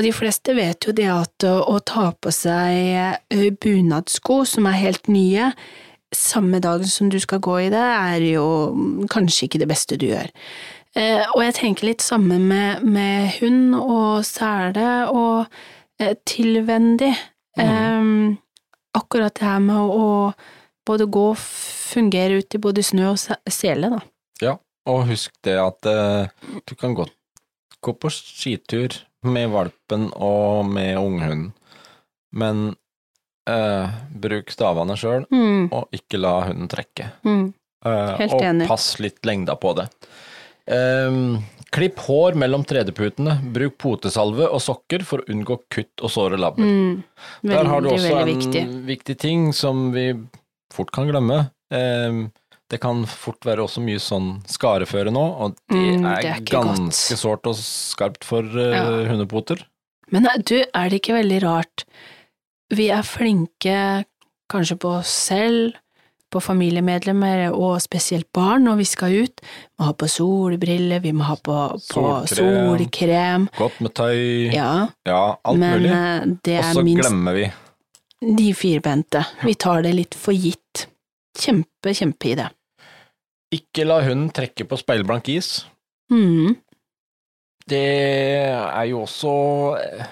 og 0.00 0.06
de 0.06 0.14
fleste 0.16 0.54
vet 0.56 0.86
jo 0.88 0.94
det 0.96 1.10
at 1.12 1.44
å, 1.44 1.76
ta 1.84 2.06
på 2.16 2.30
seg 2.32 3.26
eh, 3.28 3.48
bunadsko 3.60 4.38
som 4.48 4.64
er 4.70 4.78
helt 4.80 5.10
nye, 5.12 5.50
samme 6.16 6.56
dagen 6.64 6.88
som 6.88 7.10
du 7.12 7.18
skal 7.20 7.42
gå 7.44 7.58
i 7.66 7.68
det, 7.68 7.82
er 7.84 8.24
jo 8.24 8.46
mm, 8.72 9.10
kanskje 9.12 9.44
ikke 9.44 9.60
det 9.60 9.68
beste 9.68 9.98
du 10.00 10.06
gjør. 10.08 10.30
Eh, 10.96 11.20
og 11.34 11.42
jeg 11.44 11.56
tenker 11.58 11.90
litt 11.90 12.00
samme 12.00 12.38
med, 12.40 12.80
med 12.80 13.28
hund 13.42 13.76
og 13.76 14.24
sele 14.24 14.86
og 15.12 15.52
eh, 16.00 16.16
tilvendig. 16.24 17.12
Em, 17.60 18.40
akkurat 18.96 19.36
det 19.36 19.44
her 19.44 19.60
med 19.60 19.84
å 19.84 20.08
både 20.88 21.10
gå 21.12 21.26
og 21.34 21.44
fungere 21.44 22.40
ut 22.40 22.56
i 22.56 22.62
både 22.62 22.86
snø 22.88 23.12
og 23.12 23.20
sele, 23.52 23.92
da. 23.92 24.00
Ja, 24.40 24.56
og 24.88 25.04
husk 25.12 25.36
det 25.44 25.58
at 25.60 25.84
uh, 25.84 26.32
du 26.64 26.72
kan 26.78 26.96
godt 26.96 27.12
gå 27.84 27.92
på 28.00 28.08
skitur 28.16 28.96
med 29.22 29.50
valpen 29.52 30.08
og 30.16 30.64
med 30.70 30.96
unghunden, 30.98 31.52
men 32.32 32.76
eh, 33.50 33.88
bruk 34.14 34.50
stavene 34.52 34.96
sjøl, 34.96 35.26
Mm, 35.30 35.68
og 35.72 35.88
ikke 35.92 36.18
la 36.20 36.40
hunden 36.48 36.68
trekke. 36.68 37.10
mm. 37.24 37.52
Eh, 37.84 38.26
og 38.28 38.42
enig. 38.44 38.66
pass 38.68 38.98
litt 39.00 39.24
lengda 39.24 39.54
på 39.56 39.70
det. 39.78 39.86
Eh, 40.68 41.14
klipp 41.72 41.98
hår 42.04 42.34
mellom 42.36 42.64
tredeputene, 42.64 43.38
bruk 43.54 43.78
potesalve 43.78 44.48
og 44.50 44.60
sokker 44.60 45.04
for 45.06 45.22
å 45.22 45.28
unngå 45.32 45.56
kutt 45.72 46.02
og 46.04 46.10
såre 46.10 46.36
labber. 46.36 46.64
Mm. 46.66 47.02
Der 47.42 47.64
har 47.64 47.80
du 47.80 47.88
også 47.92 48.18
en 48.20 48.26
viktig. 48.28 48.64
viktig 48.86 49.16
ting 49.18 49.52
som 49.56 49.90
vi 49.94 50.12
fort 50.74 50.90
kan 50.92 51.08
glemme. 51.08 51.50
Ehm, 51.72 52.30
det 52.70 52.78
kan 52.80 53.02
fort 53.06 53.44
være 53.46 53.64
også 53.66 53.82
mye 53.82 53.98
sånn 54.02 54.28
skareføre 54.48 55.10
nå, 55.14 55.24
og 55.42 55.56
det 55.70 55.76
Mm, 55.76 56.06
er, 56.06 56.22
det 56.22 56.30
er 56.36 56.46
ganske 56.54 57.16
sårt 57.18 57.46
og 57.50 57.56
skarpt 57.58 58.24
for 58.24 58.42
uh, 58.46 58.70
Ja. 58.76 58.84
hundepoter. 59.10 59.64
Men 60.10 60.26
eh, 60.26 60.38
du, 60.42 60.56
er 60.74 60.88
det 60.90 61.00
ikke 61.02 61.18
veldig 61.18 61.42
rart? 61.44 61.84
Vi 62.70 62.88
er 62.94 63.02
flinke 63.06 64.04
kanskje 64.50 64.76
på 64.82 64.96
oss 65.00 65.10
selv, 65.30 65.74
på 66.30 66.38
familiemedlemmer 66.38 67.48
og 67.50 67.80
spesielt 67.82 68.28
barn 68.32 68.62
når 68.68 68.76
vi 68.78 68.84
skal 68.86 69.14
ut. 69.24 69.40
Vi 69.42 69.80
må 69.80 69.88
ha 69.88 69.94
på 69.98 70.06
solbriller, 70.10 71.00
vi 71.02 71.10
må 71.12 71.24
ha 71.26 71.34
på, 71.34 71.56
på 71.74 72.04
Solkrem. 72.26 72.68
solkrem. 72.78 73.48
Godt 73.58 73.80
med 73.82 73.94
tøy, 73.98 74.52
ja, 74.54 74.86
Ja, 75.10 75.36
alt 75.42 75.58
men 75.58 75.82
mulig. 75.82 75.90
eh, 75.90 76.60
Og 76.62 76.70
så 76.78 76.84
glemmer 76.86 77.34
vi. 77.34 77.48
de 78.36 78.52
firbente. 78.54 79.24
Vi 79.42 79.54
tar 79.58 79.82
det 79.82 79.94
litt 79.96 80.14
for 80.14 80.30
gitt. 80.34 80.86
Kjempe, 81.38 81.90
kjempeidé. 81.94 82.46
Ikke 83.54 83.86
la 83.86 83.98
hunden 84.06 84.30
trekke 84.34 84.66
på 84.68 84.78
speilblank 84.78 85.28
is. 85.32 85.64
Mm. 86.12 86.56
Det 87.70 87.82
er 88.50 88.86
jo 88.90 89.02
også 89.04 89.32
eh, 89.78 90.08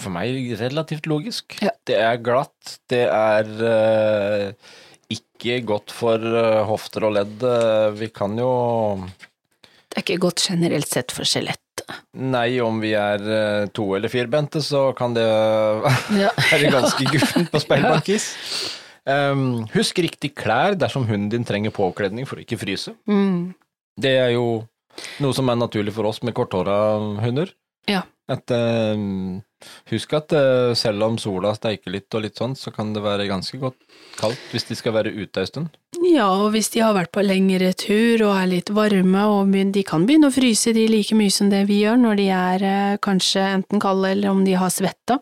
for 0.00 0.14
meg 0.14 0.52
relativt 0.60 1.08
logisk. 1.10 1.56
Ja. 1.62 1.72
Det 1.86 1.96
er 1.98 2.20
glatt, 2.22 2.76
det 2.90 3.04
er 3.10 3.48
uh, 3.62 4.74
ikke 5.10 5.60
godt 5.66 5.94
for 5.94 6.22
uh, 6.22 6.62
hofter 6.68 7.08
og 7.08 7.16
ledd. 7.18 7.42
Uh, 7.42 7.90
Vi 7.98 8.10
kan 8.14 8.38
jo 8.38 8.50
Det 9.90 9.98
er 9.98 10.04
ikke 10.04 10.22
godt 10.26 10.44
generelt 10.46 10.90
sett 10.90 11.14
for 11.14 11.26
skjelettet. 11.26 11.86
Nei, 12.14 12.60
om 12.62 12.78
vi 12.82 12.92
er 12.94 13.22
to 13.74 13.88
eller 13.96 14.12
firbente, 14.12 14.60
så 14.62 14.90
kan 14.94 15.14
det 15.16 15.26
Ja. 15.26 16.30
være 16.52 16.70
ganske 16.70 17.06
guffent 17.10 17.50
på 17.50 17.62
speilblank 17.62 18.10
is. 18.14 18.28
Um, 19.08 19.64
husk 19.72 19.98
riktig 20.02 20.34
klær 20.38 20.76
dersom 20.78 21.06
hunden 21.08 21.30
din 21.32 21.46
trenger 21.48 21.72
påkledning 21.74 22.28
for 22.28 22.38
å 22.38 22.44
ikke 22.44 22.60
fryse. 22.60 22.94
Mm. 23.08 23.52
Det 24.00 24.12
er 24.20 24.34
jo 24.34 24.62
noe 25.22 25.36
som 25.36 25.48
er 25.48 25.58
naturlig 25.58 25.94
for 25.96 26.08
oss 26.10 26.22
med 26.26 26.36
korthåra 26.36 26.76
hunder. 27.24 27.52
Ja. 27.88 28.04
At, 28.30 28.52
um, 28.54 29.40
husk 29.90 30.12
at 30.14 30.30
uh, 30.36 30.70
selv 30.78 31.02
om 31.02 31.16
sola 31.18 31.50
steiker 31.56 31.90
litt 31.90 32.14
og 32.14 32.22
litt 32.22 32.38
sånn, 32.38 32.54
så 32.54 32.70
kan 32.74 32.92
det 32.94 33.02
være 33.02 33.26
ganske 33.30 33.58
godt 33.58 33.78
kaldt 34.20 34.52
hvis 34.52 34.68
de 34.68 34.76
skal 34.78 34.94
være 34.94 35.10
ute 35.16 35.42
ei 35.42 35.48
stund. 35.48 35.72
Ja, 36.06 36.28
og 36.30 36.52
hvis 36.54 36.70
de 36.74 36.84
har 36.84 36.94
vært 36.94 37.10
på 37.14 37.24
lengre 37.26 37.72
tur 37.78 38.22
og 38.28 38.36
er 38.36 38.46
litt 38.52 38.70
varme, 38.74 39.24
og 39.26 39.50
de 39.74 39.82
kan 39.86 40.06
begynne 40.06 40.30
å 40.30 40.34
fryse 40.34 40.74
de 40.76 40.86
like 40.90 41.16
mye 41.18 41.32
som 41.34 41.50
det 41.50 41.64
vi 41.70 41.80
gjør 41.82 41.98
når 42.04 42.20
de 42.22 42.28
er 42.36 42.66
uh, 42.68 43.00
kanskje 43.02 43.48
enten 43.56 43.82
kalde 43.82 44.14
eller 44.14 44.30
om 44.30 44.44
de 44.46 44.54
har 44.60 44.70
svetta. 44.74 45.18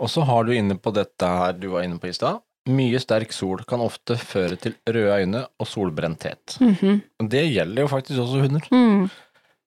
Og 0.00 0.10
så 0.10 0.24
har 0.24 0.46
du 0.46 0.54
inne 0.56 0.76
på 0.80 0.92
dette 0.96 1.26
her 1.26 1.56
du 1.60 1.70
var 1.74 1.84
inne 1.84 2.00
på 2.00 2.08
i 2.10 2.16
stad. 2.16 2.40
Mye 2.70 3.00
sterk 3.00 3.32
sol 3.32 3.62
kan 3.68 3.82
ofte 3.84 4.16
føre 4.20 4.56
til 4.60 4.76
røde 4.88 5.16
øyne 5.22 5.46
og 5.58 5.66
solbrenthet. 5.66 6.56
Mm 6.60 6.74
-hmm. 6.74 7.00
det 7.28 7.44
gjelder 7.52 7.82
jo 7.82 7.88
faktisk 7.88 8.20
også 8.20 8.40
hunder. 8.40 8.68
mm. 8.70 9.10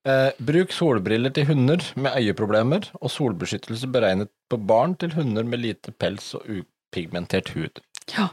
Eh, 0.03 0.31
bruk 0.37 0.71
solbriller 0.71 1.29
til 1.29 1.45
hunder 1.45 1.79
med 1.95 2.11
øyeproblemer, 2.19 2.89
og 2.93 3.11
solbeskyttelse 3.11 3.87
beregnet 3.87 4.29
på 4.49 4.57
barn 4.57 4.95
til 4.95 5.13
hunder 5.13 5.43
med 5.43 5.59
lite 5.59 5.91
pels 5.91 6.33
og 6.33 6.41
upigmentert 6.49 7.53
hud. 7.55 7.79
Ja. 8.17 8.27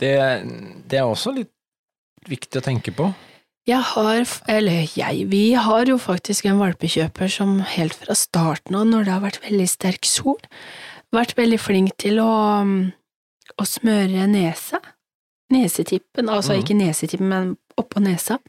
Det, 0.00 0.14
det 0.90 0.98
er 0.98 1.02
også 1.02 1.30
litt 1.36 1.52
viktig 2.26 2.58
å 2.58 2.64
tenke 2.64 2.90
på. 2.90 3.12
Jeg 3.68 3.78
har, 3.92 4.24
eller 4.50 4.88
jeg, 4.98 5.26
vi 5.30 5.52
har 5.54 5.86
jo 5.86 5.94
faktisk 6.02 6.48
en 6.50 6.58
valpekjøper 6.58 7.30
som 7.30 7.60
helt 7.76 7.94
fra 7.94 8.16
starten 8.18 8.74
av, 8.74 8.88
når 8.90 9.06
det 9.06 9.12
har 9.14 9.22
vært 9.22 9.44
veldig 9.44 9.68
sterk 9.70 10.08
sol, 10.08 10.40
vært 11.14 11.36
veldig 11.38 11.60
flink 11.62 11.92
til 12.02 12.18
å, 12.18 12.32
mm, 12.66 12.90
å 13.62 13.66
smøre 13.68 14.26
nese. 14.30 14.80
Nesetippen, 15.54 16.30
altså 16.32 16.56
mm. 16.56 16.58
ikke 16.62 16.76
nesetippen, 16.80 17.30
men 17.30 17.52
oppå 17.78 18.02
nesa, 18.02 18.40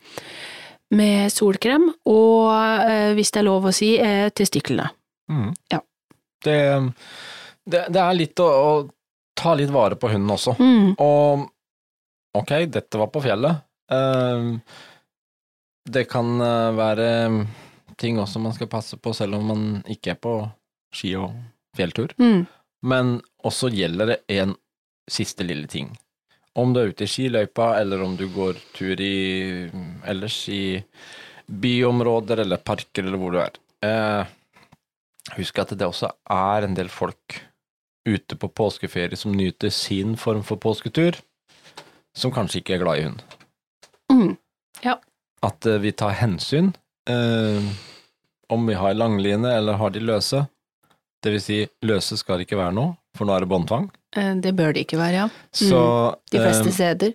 med 0.93 1.29
solkrem, 1.33 1.85
og 2.09 2.49
eh, 2.87 3.11
hvis 3.17 3.33
det 3.35 3.41
er 3.43 3.47
lov 3.47 3.67
å 3.69 3.73
si, 3.75 3.91
testiklene. 4.33 4.87
Mm. 5.29 5.51
Ja. 5.73 5.79
Det, 6.43 6.57
det, 7.69 7.83
det 7.93 8.01
er 8.01 8.17
litt 8.17 8.41
å, 8.41 8.47
å 8.49 8.73
ta 9.37 9.53
litt 9.57 9.71
vare 9.73 9.97
på 9.99 10.09
hunden 10.09 10.33
også. 10.33 10.55
Mm, 10.57 10.95
Og 10.97 11.45
ok, 12.39 12.55
dette 12.71 12.97
var 12.97 13.13
på 13.13 13.21
fjellet. 13.23 13.61
Ehm, 13.93 14.57
det 15.89 16.05
kan 16.11 16.41
eh, 16.41 16.71
være 16.77 17.07
ting 17.99 18.19
også 18.19 18.41
man 18.41 18.55
skal 18.55 18.69
passe 18.71 18.97
på 18.97 19.13
selv 19.15 19.37
om 19.37 19.49
man 19.51 19.65
ikke 19.89 20.13
er 20.13 20.19
på 20.21 20.37
ski 20.93 21.15
og 21.19 21.33
fjelltur. 21.77 22.13
mm, 22.17 22.45
Men 22.83 23.21
også 23.43 23.69
gjelder 23.73 24.13
det 24.13 24.19
en 24.27 24.55
siste 25.09 25.43
lille 25.43 25.67
ting. 25.67 25.97
Om 26.55 26.73
du 26.73 26.79
er 26.79 26.91
ute 26.93 27.05
i 27.05 27.09
skiløypa, 27.09 27.79
eller 27.79 28.03
om 28.03 28.15
du 28.15 28.27
går 28.29 28.59
tur 28.75 28.99
i 29.01 29.69
ellers 30.05 30.37
i 30.49 30.83
byområder 31.47 32.43
eller 32.43 32.57
parker 32.57 33.03
eller 33.03 33.17
hvor 33.17 33.33
du 33.33 33.39
er. 33.41 33.57
Eh, 33.83 34.25
husk 35.37 35.59
at 35.59 35.73
det 35.77 35.87
også 35.87 36.11
er 36.29 36.67
en 36.67 36.77
del 36.77 36.91
folk 36.93 37.39
ute 38.05 38.35
på 38.35 38.49
påskeferie 38.51 39.17
som 39.17 39.33
nyter 39.35 39.71
sin 39.71 40.17
form 40.19 40.43
for 40.43 40.59
påsketur, 40.59 41.17
som 42.15 42.31
kanskje 42.35 42.61
ikke 42.61 42.77
er 42.77 42.83
glad 42.83 42.99
i 42.99 43.05
hund. 43.07 43.21
mm. 44.11 44.37
At 45.43 45.65
eh, 45.67 45.79
vi 45.83 45.91
tar 45.91 46.15
hensyn, 46.21 46.71
eh, 47.09 47.61
om 48.53 48.67
vi 48.69 48.73
har 48.79 48.93
langline 48.95 49.49
eller 49.57 49.73
har 49.81 49.89
de 49.95 49.99
løse. 50.03 50.45
Det 51.23 51.31
vil 51.31 51.41
si, 51.43 51.57
løse 51.87 52.17
skal 52.19 52.39
det 52.41 52.47
ikke 52.49 52.59
være 52.59 52.75
nå, 52.75 52.89
for 53.15 53.27
nå 53.27 53.35
er 53.35 53.43
det 53.45 53.49
båndtvang. 53.51 53.85
Eh, 54.15 54.33
Det 54.43 54.51
bør 54.55 54.73
det 54.75 54.83
ikke 54.85 54.99
være, 54.99 55.13
ja. 55.23 55.27
Så 55.55 55.79
De 56.31 56.39
fleste 56.43 56.67
eh, 56.69 56.75
steder. 56.75 57.13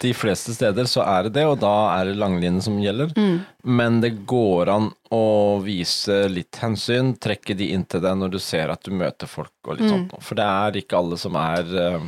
de 0.00 0.12
fleste 0.14 0.54
steder 0.54 0.86
så 0.88 1.02
er 1.04 1.26
det 1.26 1.32
det, 1.34 1.44
og 1.50 1.58
da 1.60 1.72
er 1.98 2.06
det 2.10 2.16
langline 2.22 2.62
som 2.64 2.78
gjelder. 2.80 3.12
Mm. 3.18 3.40
Men 3.64 4.00
det 4.00 4.12
går 4.30 4.70
an 4.72 4.90
å 5.12 5.60
vise 5.64 6.28
litt 6.30 6.56
hensyn, 6.62 7.14
trekke 7.18 7.56
de 7.58 7.70
inn 7.74 7.84
til 7.84 8.00
deg 8.00 8.16
når 8.16 8.30
du 8.36 8.38
ser 8.38 8.70
at 8.70 8.82
du 8.86 8.90
møter 8.94 9.26
folk 9.30 9.52
og 9.66 9.76
litt 9.78 9.90
Mm. 9.90 10.08
sånt. 10.08 10.22
For 10.22 10.34
det 10.38 10.46
er 10.46 10.72
ikke 10.82 10.98
alle 10.98 11.18
som 11.18 11.36
er 11.36 12.00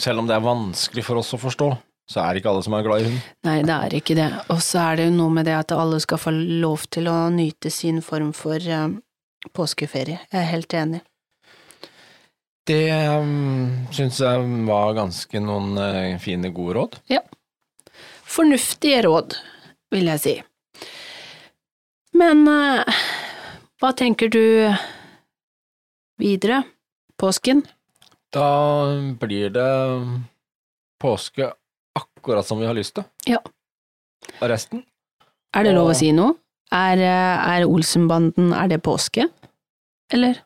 Selv 0.00 0.18
om 0.22 0.26
det 0.26 0.32
er 0.34 0.40
vanskelig 0.40 1.02
for 1.04 1.16
oss 1.20 1.34
å 1.34 1.38
forstå, 1.38 1.66
så 2.10 2.24
er 2.24 2.32
det 2.32 2.40
ikke 2.42 2.50
alle 2.50 2.64
som 2.66 2.74
er 2.74 2.86
glad 2.86 3.02
i 3.02 3.06
hund. 3.06 3.18
Nei, 3.46 3.58
det 3.62 3.76
er 3.76 3.94
ikke 4.00 4.16
det. 4.18 4.26
Og 4.50 4.58
så 4.66 4.82
er 4.82 4.98
det 4.98 5.06
jo 5.06 5.12
noe 5.14 5.34
med 5.36 5.46
det 5.46 5.54
at 5.54 5.74
alle 5.76 6.00
skal 6.02 6.18
få 6.18 6.32
lov 6.34 6.88
til 6.90 7.06
å 7.10 7.18
nyte 7.30 7.70
sin 7.70 8.00
form 8.02 8.32
for 8.34 8.58
um, 8.74 8.96
påskeferie. 9.54 10.18
Jeg 10.26 10.40
er 10.40 10.50
helt 10.50 10.74
enig. 10.74 11.04
Det 12.66 12.82
um, 13.22 13.86
syns 13.94 14.18
jeg 14.22 14.48
var 14.66 14.96
ganske 14.98 15.42
noen 15.42 15.78
uh, 15.78 16.18
fine, 16.22 16.50
gode 16.54 16.76
råd. 16.80 16.98
Ja. 17.14 17.22
Fornuftige 18.26 19.04
råd, 19.06 19.38
vil 19.94 20.10
jeg 20.10 20.24
si. 20.24 20.34
Men 22.18 22.42
uh, 22.50 23.00
hva 23.78 23.94
tenker 23.94 24.34
du 24.34 24.42
videre? 26.20 26.64
Påsken? 27.20 27.62
Da 28.34 28.50
blir 29.20 29.50
det 29.54 29.70
påske 31.00 31.52
akkurat 31.98 32.46
som 32.46 32.60
vi 32.60 32.68
har 32.68 32.76
lyst 32.76 32.94
til. 32.98 33.04
Ja. 33.26 33.40
Og 34.40 34.46
resten? 34.52 34.84
Er 35.56 35.66
det 35.66 35.74
lov 35.74 35.90
å 35.90 35.96
si 35.96 36.12
noe? 36.14 36.36
Er, 36.70 37.00
eh, 37.02 37.48
er 37.56 37.66
Olsenbanden, 37.66 38.52
er 38.54 38.68
det 38.70 38.82
påske? 38.86 39.26
Eller 40.12 40.38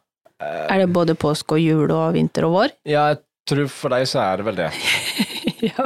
Eh, 0.43 0.67
er 0.67 0.83
det 0.83 0.93
både 0.93 1.15
påske 1.15 1.57
og 1.57 1.63
jul 1.63 1.91
og 1.95 2.15
vinter 2.17 2.47
og 2.49 2.57
vår? 2.57 2.73
Ja, 2.91 3.07
jeg 3.13 3.21
tror 3.49 3.69
for 3.71 3.95
deg 3.95 4.07
så 4.11 4.23
er 4.25 4.41
det 4.41 4.47
vel 4.49 4.57
det. 4.59 4.71
ja. 5.71 5.85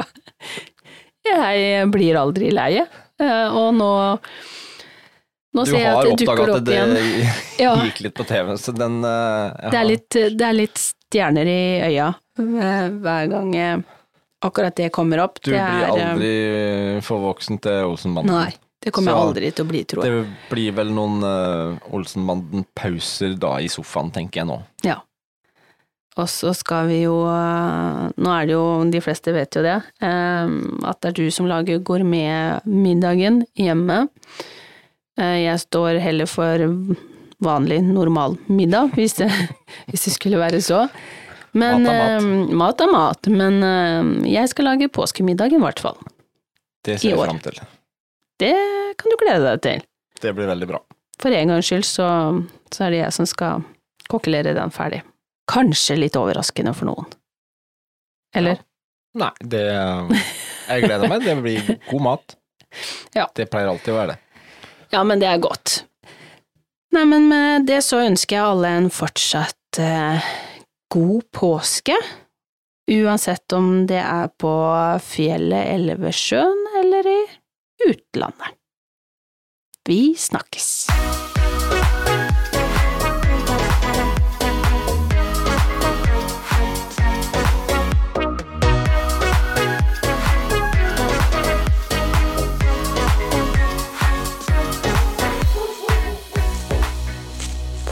Jeg 1.29 1.89
blir 1.93 2.17
aldri 2.17 2.49
lei. 2.55 2.71
Eh, 2.81 3.57
Og 3.59 3.75
nå 3.77 3.91
Nå 5.49 5.63
Du 5.65 5.71
ser 5.71 5.79
jeg 5.81 5.89
har 5.89 5.99
at 5.99 6.05
det 6.05 6.11
oppdaga 6.13 6.33
dukker 6.33 6.49
at 6.49 6.57
opp 6.59 6.65
det 6.67 6.73
igjen. 6.75 7.29
Ja, 7.57 7.71
gikk 7.87 8.01
litt 8.05 8.13
på 8.17 8.25
TV, 8.29 8.51
så 8.61 8.73
den 8.77 8.99
eh, 9.01 9.69
det 9.73 9.79
er 9.79 9.87
litt, 9.87 10.17
det 10.37 10.45
er 10.45 10.53
litt 10.53 10.81
stjerner 10.81 11.49
i 11.49 11.61
øya 11.87 12.09
eh, 12.37 12.89
hver 13.01 13.31
gang 13.31 13.55
eh, 13.57 13.79
akkurat 14.45 14.75
det 14.75 14.89
kommer 14.95 15.21
opp. 15.25 15.41
Du 15.43 15.51
det 15.51 15.59
blir 15.59 15.83
er, 15.83 15.89
eh, 15.89 16.09
aldri 16.13 17.03
for 17.05 17.25
voksen 17.27 17.59
til 17.63 17.89
Olsenbanden. 17.89 18.31
Nei, 18.33 18.53
det 18.81 18.93
kommer 18.95 19.13
jeg 19.13 19.27
aldri 19.27 19.51
til 19.51 19.65
å 19.65 19.69
bli, 19.69 19.83
tror 19.83 20.05
jeg. 20.05 20.23
Det 20.23 20.49
blir 20.53 20.71
vel 20.79 20.93
noen 20.95 21.21
uh, 21.25 21.93
Olsenbanden-pauser 21.95 23.35
da 23.39 23.57
i 23.59 23.67
sofaen, 23.71 24.11
tenker 24.15 24.43
jeg 24.43 24.51
nå. 24.51 24.61
Ja. 24.87 25.01
Og 26.19 26.27
så 26.27 26.51
skal 26.57 26.89
vi 26.89 27.03
jo 27.03 27.21
eh, 27.29 28.07
Nå 28.19 28.31
er 28.33 28.47
det 28.49 28.55
jo, 28.55 28.63
de 28.91 29.01
fleste 29.03 29.31
vet 29.35 29.55
jo 29.55 29.63
det, 29.63 29.77
eh, 30.03 30.55
at 30.89 30.99
det 31.03 31.11
er 31.11 31.17
du 31.19 31.29
som 31.31 31.47
lager 31.47 31.79
gourmetmiddagen 31.85 33.43
hjemme. 33.59 34.01
Eh, 35.19 35.37
Jeg 35.45 35.61
står 35.63 36.01
heller 36.03 36.27
for 36.27 36.65
vanlig, 37.39 37.79
normal 37.85 38.35
middag, 38.51 38.91
hvis 38.97 39.15
det, 39.21 39.29
hvis 39.91 40.09
det 40.09 40.15
skulle 40.17 40.41
være 40.41 40.59
så. 40.65 40.87
Men, 41.57 41.81
Mat 41.83 41.89
er 41.89 41.97
mat. 41.97 42.23
eh, 42.23 42.55
mat 42.61 42.81
er 42.85 42.91
mat, 42.93 43.27
men 43.33 43.55
eh, 43.65 44.29
jeg 44.35 44.51
skal 44.51 44.67
lage 44.69 44.89
påskemiddagen 44.93 45.57
i 45.57 45.63
hvert 45.63 45.81
fall. 45.81 45.97
Det 46.85 46.97
I 46.99 47.01
ser 47.01 47.15
jeg 47.15 47.19
fram 47.23 47.39
til. 47.43 47.57
Det 48.39 48.53
kan 48.99 49.11
du 49.11 49.17
glede 49.19 49.49
deg 49.49 49.61
til. 49.65 49.81
Det 50.21 50.33
blir 50.37 50.47
veldig 50.51 50.67
bra. 50.69 50.79
For 51.19 51.33
en 51.35 51.51
gangs 51.51 51.67
skyld 51.67 51.83
så, 51.87 52.07
så 52.71 52.85
er 52.85 52.93
det 52.93 53.01
jeg 53.01 53.15
som 53.17 53.27
skal 53.27 53.63
kokkelere 54.11 54.53
den 54.55 54.71
ferdig. 54.71 55.01
Kanskje 55.49 55.97
litt 55.97 56.15
overraskende 56.19 56.71
for 56.77 56.91
noen. 56.91 57.09
Eller? 58.37 58.61
Nei, 59.17 59.31
det 59.41 59.63
Jeg 59.65 60.83
gleder 60.85 61.09
meg. 61.09 61.23
Det 61.25 61.35
blir 61.41 61.71
god 61.89 62.05
mat. 62.11 62.35
Ja. 63.17 63.23
Det 63.33 63.47
pleier 63.49 63.71
alltid 63.71 63.89
å 63.95 63.97
være 63.97 64.13
det. 64.13 64.43
Ja, 64.93 64.99
men 65.03 65.17
det 65.17 65.25
er 65.25 65.39
godt. 65.41 65.79
Nei, 66.93 67.01
men 67.09 67.25
med 67.31 67.65
det 67.65 67.79
så 67.81 67.97
ønsker 68.05 68.35
jeg 68.37 68.45
alle 68.45 68.69
en 68.77 68.89
fortsatt 68.93 69.79
eh, 69.81 70.27
god 70.89 71.31
påske. 71.31 71.97
Uansett 72.91 73.53
om 73.53 73.85
det 73.87 74.01
er 74.01 74.31
på 74.41 74.53
fjellet 75.05 75.73
eller 75.75 75.99
ved 76.01 76.15
sjøen 76.17 76.63
eller 76.81 77.09
i 77.09 77.19
utlandet. 77.89 78.57
Vi 79.85 80.15
snakkes. 80.17 80.89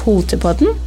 Potepodden, 0.01 0.86